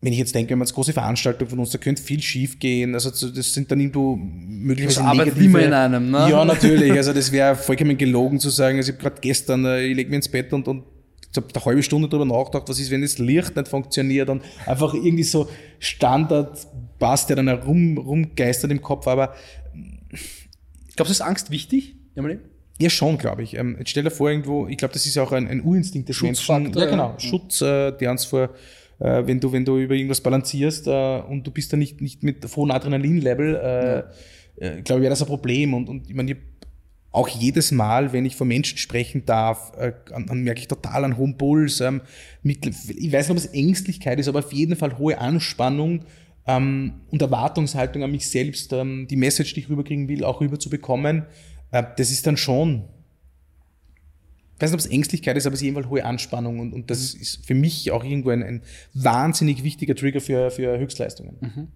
wenn 0.00 0.12
ich 0.12 0.18
jetzt 0.18 0.34
denke, 0.34 0.50
wenn 0.50 0.58
man 0.58 0.66
jetzt 0.66 0.74
große 0.74 0.92
Veranstaltungen 0.92 1.50
von 1.50 1.58
uns, 1.58 1.70
da 1.70 1.78
könnte 1.78 2.00
viel 2.00 2.22
schief 2.22 2.58
gehen. 2.58 2.94
Also 2.94 3.10
das 3.10 3.52
sind 3.52 3.70
dann 3.70 3.80
irgendwo 3.80 4.16
möglicherweise 4.16 5.00
das 5.00 5.08
arbeitet 5.08 5.38
immer 5.38 5.60
in 5.60 5.72
einem, 5.72 6.10
ne? 6.10 6.28
Ja, 6.30 6.44
natürlich. 6.44 6.92
Also 6.92 7.12
das 7.12 7.32
wäre 7.32 7.56
vollkommen 7.56 7.96
gelogen 7.98 8.38
zu 8.38 8.50
sagen, 8.50 8.76
also 8.78 8.90
ich 8.90 8.98
habe 8.98 9.10
gerade 9.10 9.20
gestern, 9.20 9.64
äh, 9.64 9.84
ich 9.84 9.96
lege 9.96 10.10
mir 10.10 10.16
ins 10.16 10.28
Bett 10.28 10.52
und, 10.52 10.68
und 10.68 10.84
habe 11.36 11.46
eine 11.54 11.64
halbe 11.64 11.82
Stunde 11.82 12.08
darüber 12.08 12.24
nachgedacht, 12.24 12.68
was 12.68 12.78
ist, 12.78 12.90
wenn 12.90 13.02
das 13.02 13.18
Licht 13.18 13.56
nicht 13.56 13.68
funktioniert 13.68 14.28
und 14.28 14.42
einfach 14.66 14.94
irgendwie 14.94 15.22
so 15.22 15.48
Standard 15.78 16.66
passt, 16.98 17.28
der 17.28 17.36
dann 17.36 17.48
herum, 17.48 17.98
rumgeistert 17.98 18.70
im 18.70 18.82
Kopf, 18.82 19.06
aber. 19.06 19.34
Glaubst 20.96 21.10
du, 21.10 21.12
ist 21.12 21.20
Angst 21.20 21.50
wichtig? 21.50 21.96
Ja, 22.78 22.90
schon, 22.90 23.18
glaube 23.18 23.42
ich. 23.42 23.56
Ähm, 23.56 23.76
jetzt 23.78 23.90
stell 23.90 24.04
dir 24.04 24.10
vor, 24.10 24.30
irgendwo, 24.30 24.66
ich 24.66 24.76
glaube, 24.76 24.92
das 24.92 25.06
ist 25.06 25.14
ja 25.14 25.22
auch 25.22 25.32
ein, 25.32 25.48
ein 25.48 25.62
Urinstinkt 25.62 26.08
des 26.08 26.20
Menschen. 26.20 26.72
Ja, 26.74 26.86
genau. 26.86 27.10
Ja. 27.10 27.20
Schutz, 27.20 27.60
äh, 27.62 27.92
der 27.92 28.10
uns 28.10 28.24
vor, 28.24 28.50
äh, 28.98 29.22
wenn 29.26 29.40
du, 29.40 29.52
wenn 29.52 29.64
du 29.64 29.78
über 29.78 29.94
irgendwas 29.94 30.20
balancierst 30.20 30.86
äh, 30.86 31.20
und 31.20 31.46
du 31.46 31.50
bist 31.50 31.72
da 31.72 31.76
nicht, 31.76 32.00
nicht 32.00 32.22
mit 32.22 32.44
hohem 32.54 32.70
Adrenalin-Level, 32.70 33.54
äh, 33.54 34.64
ja. 34.64 34.72
äh, 34.72 34.82
glaube 34.82 35.00
ich, 35.00 35.02
wäre 35.02 35.10
das 35.10 35.22
ein 35.22 35.28
Problem. 35.28 35.74
Und, 35.74 35.88
und 35.88 36.08
ich 36.08 36.14
meine, 36.14 36.36
auch 37.16 37.28
jedes 37.28 37.72
Mal, 37.72 38.12
wenn 38.12 38.26
ich 38.26 38.36
vor 38.36 38.46
Menschen 38.46 38.76
sprechen 38.76 39.24
darf, 39.24 39.72
äh, 39.78 39.94
dann 40.10 40.42
merke 40.42 40.60
ich 40.60 40.68
total 40.68 41.02
einen 41.02 41.16
hohen 41.16 41.38
Puls. 41.38 41.80
Ähm, 41.80 42.02
mit, 42.42 42.66
ich 42.66 43.10
weiß 43.10 43.28
nicht, 43.28 43.30
ob 43.30 43.36
es 43.38 43.46
Ängstlichkeit 43.46 44.20
ist, 44.20 44.28
aber 44.28 44.40
auf 44.40 44.52
jeden 44.52 44.76
Fall 44.76 44.98
hohe 44.98 45.18
Anspannung 45.18 46.04
ähm, 46.46 47.00
und 47.10 47.22
Erwartungshaltung 47.22 48.02
an 48.02 48.10
mich 48.10 48.28
selbst, 48.28 48.70
ähm, 48.74 49.06
die 49.08 49.16
Message, 49.16 49.54
die 49.54 49.60
ich 49.60 49.68
rüberkriegen 49.70 50.08
will, 50.08 50.24
auch 50.24 50.42
rüber 50.42 50.58
zu 50.58 50.68
bekommen. 50.68 51.24
Äh, 51.70 51.84
das 51.96 52.10
ist 52.10 52.26
dann 52.26 52.36
schon, 52.36 52.84
ich 54.56 54.62
weiß 54.62 54.70
nicht, 54.72 54.74
ob 54.74 54.80
es 54.80 54.92
Ängstlichkeit 54.92 55.38
ist, 55.38 55.46
aber 55.46 55.54
es 55.54 55.60
ist 55.60 55.64
jedenfalls 55.64 55.88
hohe 55.88 56.04
Anspannung 56.04 56.60
und, 56.60 56.74
und 56.74 56.90
das 56.90 57.14
mhm. 57.14 57.20
ist 57.22 57.46
für 57.46 57.54
mich 57.54 57.92
auch 57.92 58.04
irgendwo 58.04 58.28
ein, 58.28 58.42
ein 58.42 58.62
wahnsinnig 58.92 59.64
wichtiger 59.64 59.94
Trigger 59.94 60.20
für, 60.20 60.50
für 60.50 60.78
Höchstleistungen. 60.78 61.38
Mhm. 61.40 61.68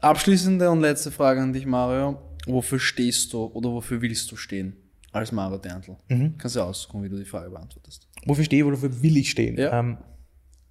Abschließende 0.00 0.68
und 0.68 0.80
letzte 0.80 1.12
Frage 1.12 1.40
an 1.40 1.52
dich, 1.52 1.64
Mario 1.64 2.18
wofür 2.46 2.78
stehst 2.78 3.32
du 3.32 3.44
oder 3.44 3.70
wofür 3.70 4.00
willst 4.00 4.30
du 4.30 4.36
stehen 4.36 4.76
als 5.12 5.32
Maro 5.32 5.58
Derntl? 5.58 5.96
Mhm. 6.08 6.36
Kannst 6.38 6.56
du 6.56 6.60
aussuchen, 6.60 7.02
wie 7.02 7.08
du 7.08 7.16
die 7.16 7.24
Frage 7.24 7.50
beantwortest. 7.50 8.08
Wofür 8.24 8.44
stehe 8.44 8.62
ich 8.62 8.66
oder 8.66 8.76
wofür 8.76 9.02
will 9.02 9.16
ich 9.16 9.30
stehen? 9.30 9.58
Ja. 9.58 9.78
Ähm, 9.78 9.98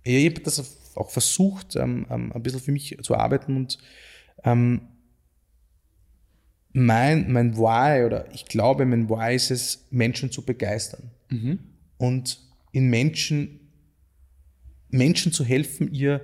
ich 0.04 0.26
habe 0.26 0.42
das 0.42 0.78
auch 0.96 1.10
versucht, 1.10 1.76
ähm, 1.76 2.06
ähm, 2.10 2.32
ein 2.34 2.44
bisschen 2.44 2.60
für 2.60 2.72
mich 2.72 2.98
zu 3.02 3.16
arbeiten 3.16 3.56
und 3.56 3.78
ähm, 4.44 4.82
mein, 6.74 7.32
mein 7.32 7.58
Why 7.58 8.06
oder 8.06 8.32
ich 8.34 8.46
glaube, 8.46 8.86
mein 8.86 9.10
Why 9.10 9.36
ist 9.36 9.52
es, 9.52 9.88
Menschen 9.92 10.32
zu 10.32 10.44
begeistern. 10.44 11.12
Mhm. 11.30 11.60
Und 11.98 12.40
in 12.72 12.90
Menschen, 12.90 13.60
Menschen 14.90 15.32
zu 15.32 15.44
helfen, 15.44 15.94
ihr, 15.94 16.22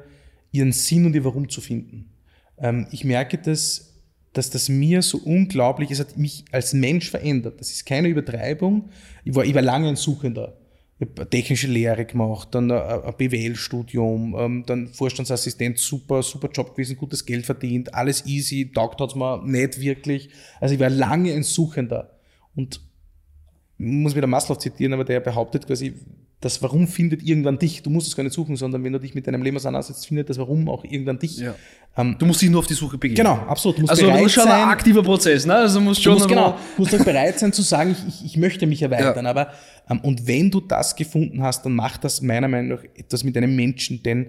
ihren 0.52 0.72
Sinn 0.72 1.06
und 1.06 1.16
ihr 1.16 1.26
Warum 1.26 1.50
zu 1.50 1.62
finden. 1.62 2.10
Ähm, 2.58 2.88
ich 2.92 3.04
merke 3.04 3.38
das 3.38 3.97
dass 4.38 4.50
das 4.50 4.70
mir 4.70 5.02
so 5.02 5.18
unglaublich, 5.18 5.92
es 5.92 6.00
hat 6.00 6.18
mich 6.18 6.46
als 6.52 6.74
Mensch 6.74 7.10
verändert. 7.10 7.60
Das 7.60 7.72
ist 7.72 7.86
keine 7.86 8.08
Übertreibung. 8.08 8.90
Ich 9.24 9.36
war, 9.36 9.44
ich 9.44 9.54
war 9.54 9.62
lange 9.62 9.90
ein 9.90 9.96
Suchender. 9.96 10.58
Ich 11.00 11.08
habe 11.08 11.30
technische 11.30 11.68
Lehre 11.68 12.06
gemacht, 12.06 12.50
dann 12.52 12.72
ein 12.72 13.14
BWL-Studium, 13.18 14.36
ähm, 14.38 14.64
dann 14.66 14.88
Vorstandsassistent, 14.88 15.78
super, 15.78 16.24
super 16.24 16.50
Job 16.52 16.72
gewesen, 16.72 16.98
gutes 16.98 17.24
Geld 17.24 17.46
verdient, 17.46 17.94
alles 17.94 18.26
easy, 18.26 18.72
taugt 18.74 19.00
hat's 19.00 19.14
mir 19.14 19.44
nicht 19.44 19.80
wirklich. 19.80 20.30
Also 20.60 20.74
ich 20.74 20.80
war 20.80 20.90
lange 20.90 21.34
ein 21.34 21.44
Suchender. 21.44 22.18
Und 22.56 22.82
ich 23.78 23.86
muss 23.86 24.16
wieder 24.16 24.26
Maslow 24.26 24.58
zitieren, 24.58 24.94
aber 24.94 25.06
der 25.06 25.20
behauptet 25.20 25.68
quasi, 25.68 25.94
das 26.40 26.62
Warum 26.62 26.88
findet 26.88 27.24
irgendwann 27.24 27.58
dich. 27.58 27.82
Du 27.82 27.90
musst 27.90 28.08
es 28.08 28.16
gar 28.16 28.24
nicht 28.24 28.34
suchen, 28.34 28.56
sondern 28.56 28.84
wenn 28.84 28.94
du 28.94 29.00
dich 29.00 29.16
mit 29.16 29.26
deinem 29.26 29.42
Leben 29.42 29.58
auseinandersetzt, 29.58 30.06
findet 30.06 30.30
das 30.30 30.38
Warum 30.38 30.70
auch 30.70 30.84
irgendwann 30.84 31.18
dich. 31.18 31.40
Ja. 31.40 31.56
Ähm, 31.98 32.16
du 32.20 32.28
musst 32.28 32.44
dich 32.44 32.50
nur 32.52 32.60
auf 32.60 32.68
die 32.68 32.76
Suche 32.76 32.98
begeben. 33.00 33.18
Genau, 33.18 33.34
absolut. 33.48 33.78
Du 33.78 33.82
musst 33.82 33.92
also 33.92 34.12
musst 34.12 34.36
schon 34.36 34.44
sein, 34.44 34.64
ein 34.64 34.70
aktiver 34.70 35.02
Prozess, 35.02 35.48
ne? 35.48 35.56
Also 35.56 35.82
musst 35.82 36.04
schon 36.04 36.14
du 36.14 36.20
musst, 36.20 36.30
genau, 36.30 36.52
du 36.52 36.84
musst 36.84 36.94
auch 36.94 37.04
bereit 37.04 37.40
sein 37.40 37.52
zu 37.52 37.64
sagen, 37.64 37.92
ich, 37.92 38.08
ich, 38.08 38.26
ich 38.26 38.38
möchte 38.38 38.68
mich 38.68 38.84
erweitern. 38.84 39.26
Ja. 39.26 39.32
Aber 39.32 39.52
ähm, 39.90 40.00
und 40.02 40.28
wenn 40.28 40.52
du 40.52 40.62
das 40.62 40.96
gefunden 40.96 41.42
hast, 41.42 41.66
dann 41.66 41.74
macht 41.74 42.04
das 42.04 42.22
meiner 42.22 42.48
Meinung 42.48 42.78
nach 42.78 42.84
etwas 42.96 43.24
mit 43.24 43.36
einem 43.36 43.56
Menschen, 43.56 44.04
denn 44.04 44.28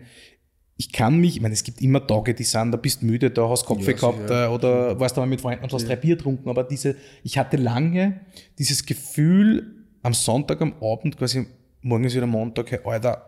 ich 0.78 0.92
kann 0.92 1.18
mich, 1.18 1.36
ich 1.36 1.42
meine, 1.42 1.52
es 1.52 1.64
gibt 1.64 1.82
immer 1.82 2.06
Tage, 2.06 2.32
die 2.32 2.44
sind, 2.44 2.70
da 2.70 2.78
bist 2.78 3.02
müde, 3.02 3.30
da 3.30 3.48
hast 3.50 3.66
Kopf 3.66 3.86
ja, 3.86 3.92
gehabt 3.92 4.30
ja. 4.30 4.46
Äh, 4.46 4.48
oder 4.48 4.98
warst 4.98 5.16
du 5.16 5.20
mal 5.20 5.26
mit 5.26 5.42
Freunden 5.42 5.64
und 5.64 5.72
hast 5.72 5.82
ja. 5.82 5.88
drei 5.88 5.96
Bier 5.96 6.16
getrunken, 6.16 6.48
aber 6.48 6.64
diese, 6.64 6.96
ich 7.22 7.36
hatte 7.36 7.58
lange 7.58 8.20
dieses 8.58 8.86
Gefühl, 8.86 9.74
am 10.02 10.14
Sonntag 10.14 10.62
am 10.62 10.74
Abend 10.80 11.18
quasi 11.18 11.46
morgen 11.82 12.04
ist 12.04 12.14
wieder 12.14 12.26
Montag, 12.26 12.70
hey, 12.70 12.80
Alter, 12.84 13.24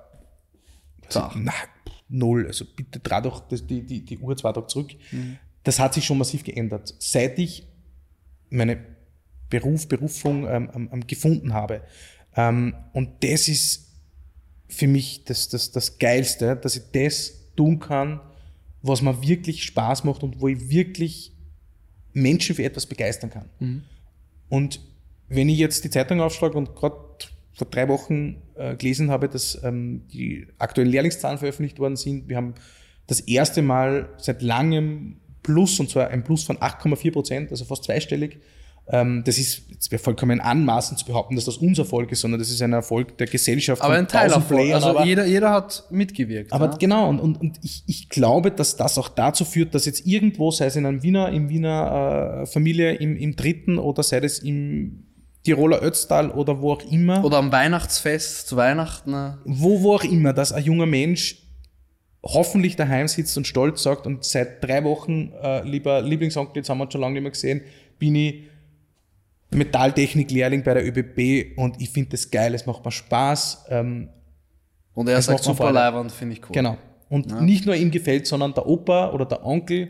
na, 1.36 1.52
null. 2.08 2.46
Also 2.46 2.64
bitte 2.64 3.00
dreh 3.00 3.22
doch 3.22 3.48
die, 3.48 3.82
die, 3.86 4.04
die 4.04 4.18
Uhr 4.18 4.36
zwei 4.36 4.52
Tage 4.52 4.66
zurück. 4.66 4.90
Mhm. 5.10 5.38
Das 5.62 5.78
hat 5.78 5.94
sich 5.94 6.04
schon 6.04 6.18
massiv 6.18 6.44
geändert. 6.44 6.94
Seit 6.98 7.38
ich 7.38 7.66
meine 8.50 8.78
Beruf, 9.48 9.88
Berufung 9.88 10.46
ähm, 10.48 10.88
ähm, 10.92 11.06
gefunden 11.06 11.52
habe. 11.52 11.82
Ähm, 12.36 12.74
und 12.92 13.22
das 13.22 13.48
ist 13.48 13.88
für 14.68 14.86
mich 14.86 15.24
das, 15.24 15.48
das, 15.48 15.72
das 15.72 15.98
Geilste, 15.98 16.56
dass 16.56 16.76
ich 16.76 16.82
das 16.92 17.54
tun 17.56 17.80
kann, 17.80 18.20
was 18.82 19.02
mir 19.02 19.20
wirklich 19.26 19.64
Spaß 19.64 20.04
macht 20.04 20.22
und 20.22 20.40
wo 20.40 20.48
ich 20.48 20.70
wirklich 20.70 21.32
Menschen 22.12 22.54
für 22.54 22.64
etwas 22.64 22.86
begeistern 22.86 23.30
kann. 23.30 23.50
Mhm. 23.58 23.82
Und 24.48 24.80
wenn 25.28 25.48
ich 25.48 25.58
jetzt 25.58 25.84
die 25.84 25.90
Zeitung 25.90 26.20
aufschlage 26.20 26.56
und 26.56 26.74
gerade 26.74 26.96
vor 27.52 27.66
drei 27.70 27.88
Wochen 27.88 28.42
äh, 28.56 28.76
gelesen 28.76 29.10
habe, 29.10 29.28
dass 29.28 29.62
ähm, 29.64 30.02
die 30.12 30.46
aktuellen 30.58 30.90
Lehrlingszahlen 30.90 31.38
veröffentlicht 31.38 31.78
worden 31.78 31.96
sind. 31.96 32.28
Wir 32.28 32.36
haben 32.36 32.54
das 33.06 33.20
erste 33.20 33.62
Mal 33.62 34.08
seit 34.18 34.42
langem 34.42 35.16
Plus, 35.42 35.80
und 35.80 35.90
zwar 35.90 36.08
ein 36.08 36.22
Plus 36.22 36.44
von 36.44 36.58
8,4 36.58 37.12
Prozent, 37.12 37.50
also 37.50 37.64
fast 37.64 37.84
zweistellig. 37.84 38.38
Ähm, 38.92 39.22
das 39.24 39.38
ist 39.38 39.62
jetzt 39.70 39.90
wäre 39.90 40.02
vollkommen 40.02 40.40
anmaßend 40.40 40.98
zu 40.98 41.06
behaupten, 41.06 41.36
dass 41.36 41.44
das 41.44 41.58
unser 41.58 41.82
Erfolg 41.82 42.10
ist, 42.10 42.20
sondern 42.20 42.40
das 42.40 42.50
ist 42.50 42.60
ein 42.60 42.72
Erfolg 42.72 43.16
der 43.18 43.28
Gesellschaft. 43.28 43.82
Aber 43.82 43.94
ein 43.94 44.08
Teil 44.08 44.28
davon. 44.28 44.72
Also 44.72 44.88
aber, 44.88 45.04
jeder, 45.04 45.26
jeder 45.26 45.50
hat 45.50 45.84
mitgewirkt. 45.90 46.52
Aber 46.52 46.66
ja? 46.66 46.76
genau, 46.76 47.08
und, 47.08 47.20
und, 47.20 47.40
und 47.40 47.58
ich, 47.62 47.84
ich 47.86 48.08
glaube, 48.08 48.50
dass 48.50 48.76
das 48.76 48.98
auch 48.98 49.08
dazu 49.08 49.44
führt, 49.44 49.74
dass 49.74 49.86
jetzt 49.86 50.06
irgendwo, 50.06 50.50
sei 50.50 50.66
es 50.66 50.76
in 50.76 50.86
einem 50.86 51.02
Wiener, 51.02 51.30
im 51.30 51.48
Wiener 51.48 52.42
äh, 52.42 52.46
Familie 52.46 52.94
im, 52.94 53.16
im 53.16 53.36
dritten 53.36 53.78
oder 53.78 54.02
sei 54.02 54.18
es 54.18 54.40
im 54.40 55.04
Tiroler 55.42 55.82
Ötztal 55.82 56.30
oder 56.30 56.60
wo 56.60 56.72
auch 56.72 56.82
immer. 56.90 57.24
Oder 57.24 57.38
am 57.38 57.50
Weihnachtsfest 57.50 58.48
zu 58.48 58.56
Weihnachten. 58.56 59.38
Wo, 59.44 59.82
wo 59.82 59.94
auch 59.94 60.04
immer, 60.04 60.32
dass 60.32 60.52
ein 60.52 60.64
junger 60.64 60.86
Mensch 60.86 61.42
hoffentlich 62.22 62.76
daheim 62.76 63.08
sitzt 63.08 63.36
und 63.36 63.46
stolz 63.46 63.82
sagt 63.82 64.06
und 64.06 64.24
seit 64.24 64.62
drei 64.62 64.84
Wochen, 64.84 65.32
äh, 65.42 65.62
lieber 65.62 66.02
Lieblingsonkel, 66.02 66.56
jetzt 66.56 66.68
haben 66.68 66.78
wir 66.78 66.84
uns 66.84 66.92
schon 66.92 67.00
lange 67.00 67.14
nicht 67.14 67.22
mehr 67.22 67.30
gesehen, 67.30 67.62
bin 67.98 68.14
ich 68.14 68.48
Metalltechnik-Lehrling 69.52 70.62
bei 70.62 70.74
der 70.74 70.86
ÖBB 70.86 71.58
und 71.58 71.80
ich 71.80 71.90
finde 71.90 72.10
das 72.10 72.30
geil, 72.30 72.54
es 72.54 72.66
macht 72.66 72.84
mir 72.84 72.92
Spaß. 72.92 73.66
Ähm, 73.70 74.10
und 74.94 75.08
er 75.08 75.22
sagt 75.22 75.42
super 75.42 75.72
leibend, 75.72 76.12
finde 76.12 76.34
ich 76.34 76.42
cool. 76.42 76.52
Genau. 76.52 76.76
Und 77.08 77.30
ja. 77.30 77.40
nicht 77.40 77.66
nur 77.66 77.74
ihm 77.74 77.90
gefällt, 77.90 78.26
sondern 78.26 78.54
der 78.54 78.66
Opa 78.66 79.10
oder 79.10 79.24
der 79.24 79.44
Onkel, 79.44 79.88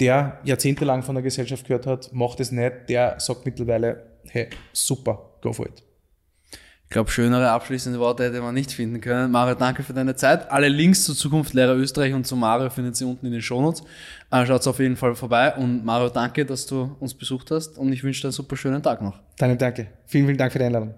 der 0.00 0.40
jahrzehntelang 0.44 1.02
von 1.02 1.14
der 1.14 1.22
Gesellschaft 1.22 1.66
gehört 1.66 1.86
hat, 1.86 2.12
macht 2.12 2.40
es 2.40 2.52
nicht, 2.52 2.88
der 2.88 3.18
sagt 3.18 3.46
mittlerweile, 3.46 4.07
hey, 4.30 4.48
super, 4.72 5.18
go 5.40 5.52
for 5.52 5.66
it. 5.66 5.82
Ich 6.88 6.92
glaube, 6.92 7.10
schönere 7.10 7.50
abschließende 7.50 7.98
Worte 7.98 8.24
hätte 8.24 8.40
man 8.40 8.54
nicht 8.54 8.72
finden 8.72 9.02
können. 9.02 9.30
Mario, 9.30 9.54
danke 9.54 9.82
für 9.82 9.92
deine 9.92 10.16
Zeit. 10.16 10.50
Alle 10.50 10.68
Links 10.68 11.04
zur 11.04 11.14
Zukunft 11.14 11.52
Lehrer 11.52 11.74
Österreich 11.74 12.14
und 12.14 12.26
zu 12.26 12.34
Mario 12.34 12.70
findet 12.70 12.98
ihr 12.98 13.06
unten 13.06 13.26
in 13.26 13.32
den 13.32 13.42
Shownotes. 13.42 13.82
Äh, 14.30 14.46
Schaut 14.46 14.66
auf 14.66 14.78
jeden 14.78 14.96
Fall 14.96 15.14
vorbei. 15.14 15.54
Und 15.54 15.84
Mario, 15.84 16.08
danke, 16.08 16.46
dass 16.46 16.64
du 16.64 16.96
uns 16.98 17.12
besucht 17.12 17.50
hast 17.50 17.76
und 17.76 17.92
ich 17.92 18.02
wünsche 18.02 18.22
dir 18.22 18.28
einen 18.28 18.32
super 18.32 18.56
schönen 18.56 18.82
Tag 18.82 19.02
noch. 19.02 19.20
Deine 19.36 19.58
Danke. 19.58 19.88
Vielen, 20.06 20.24
vielen 20.24 20.38
Dank 20.38 20.50
für 20.50 20.60
die 20.60 20.64
Einladung. 20.64 20.94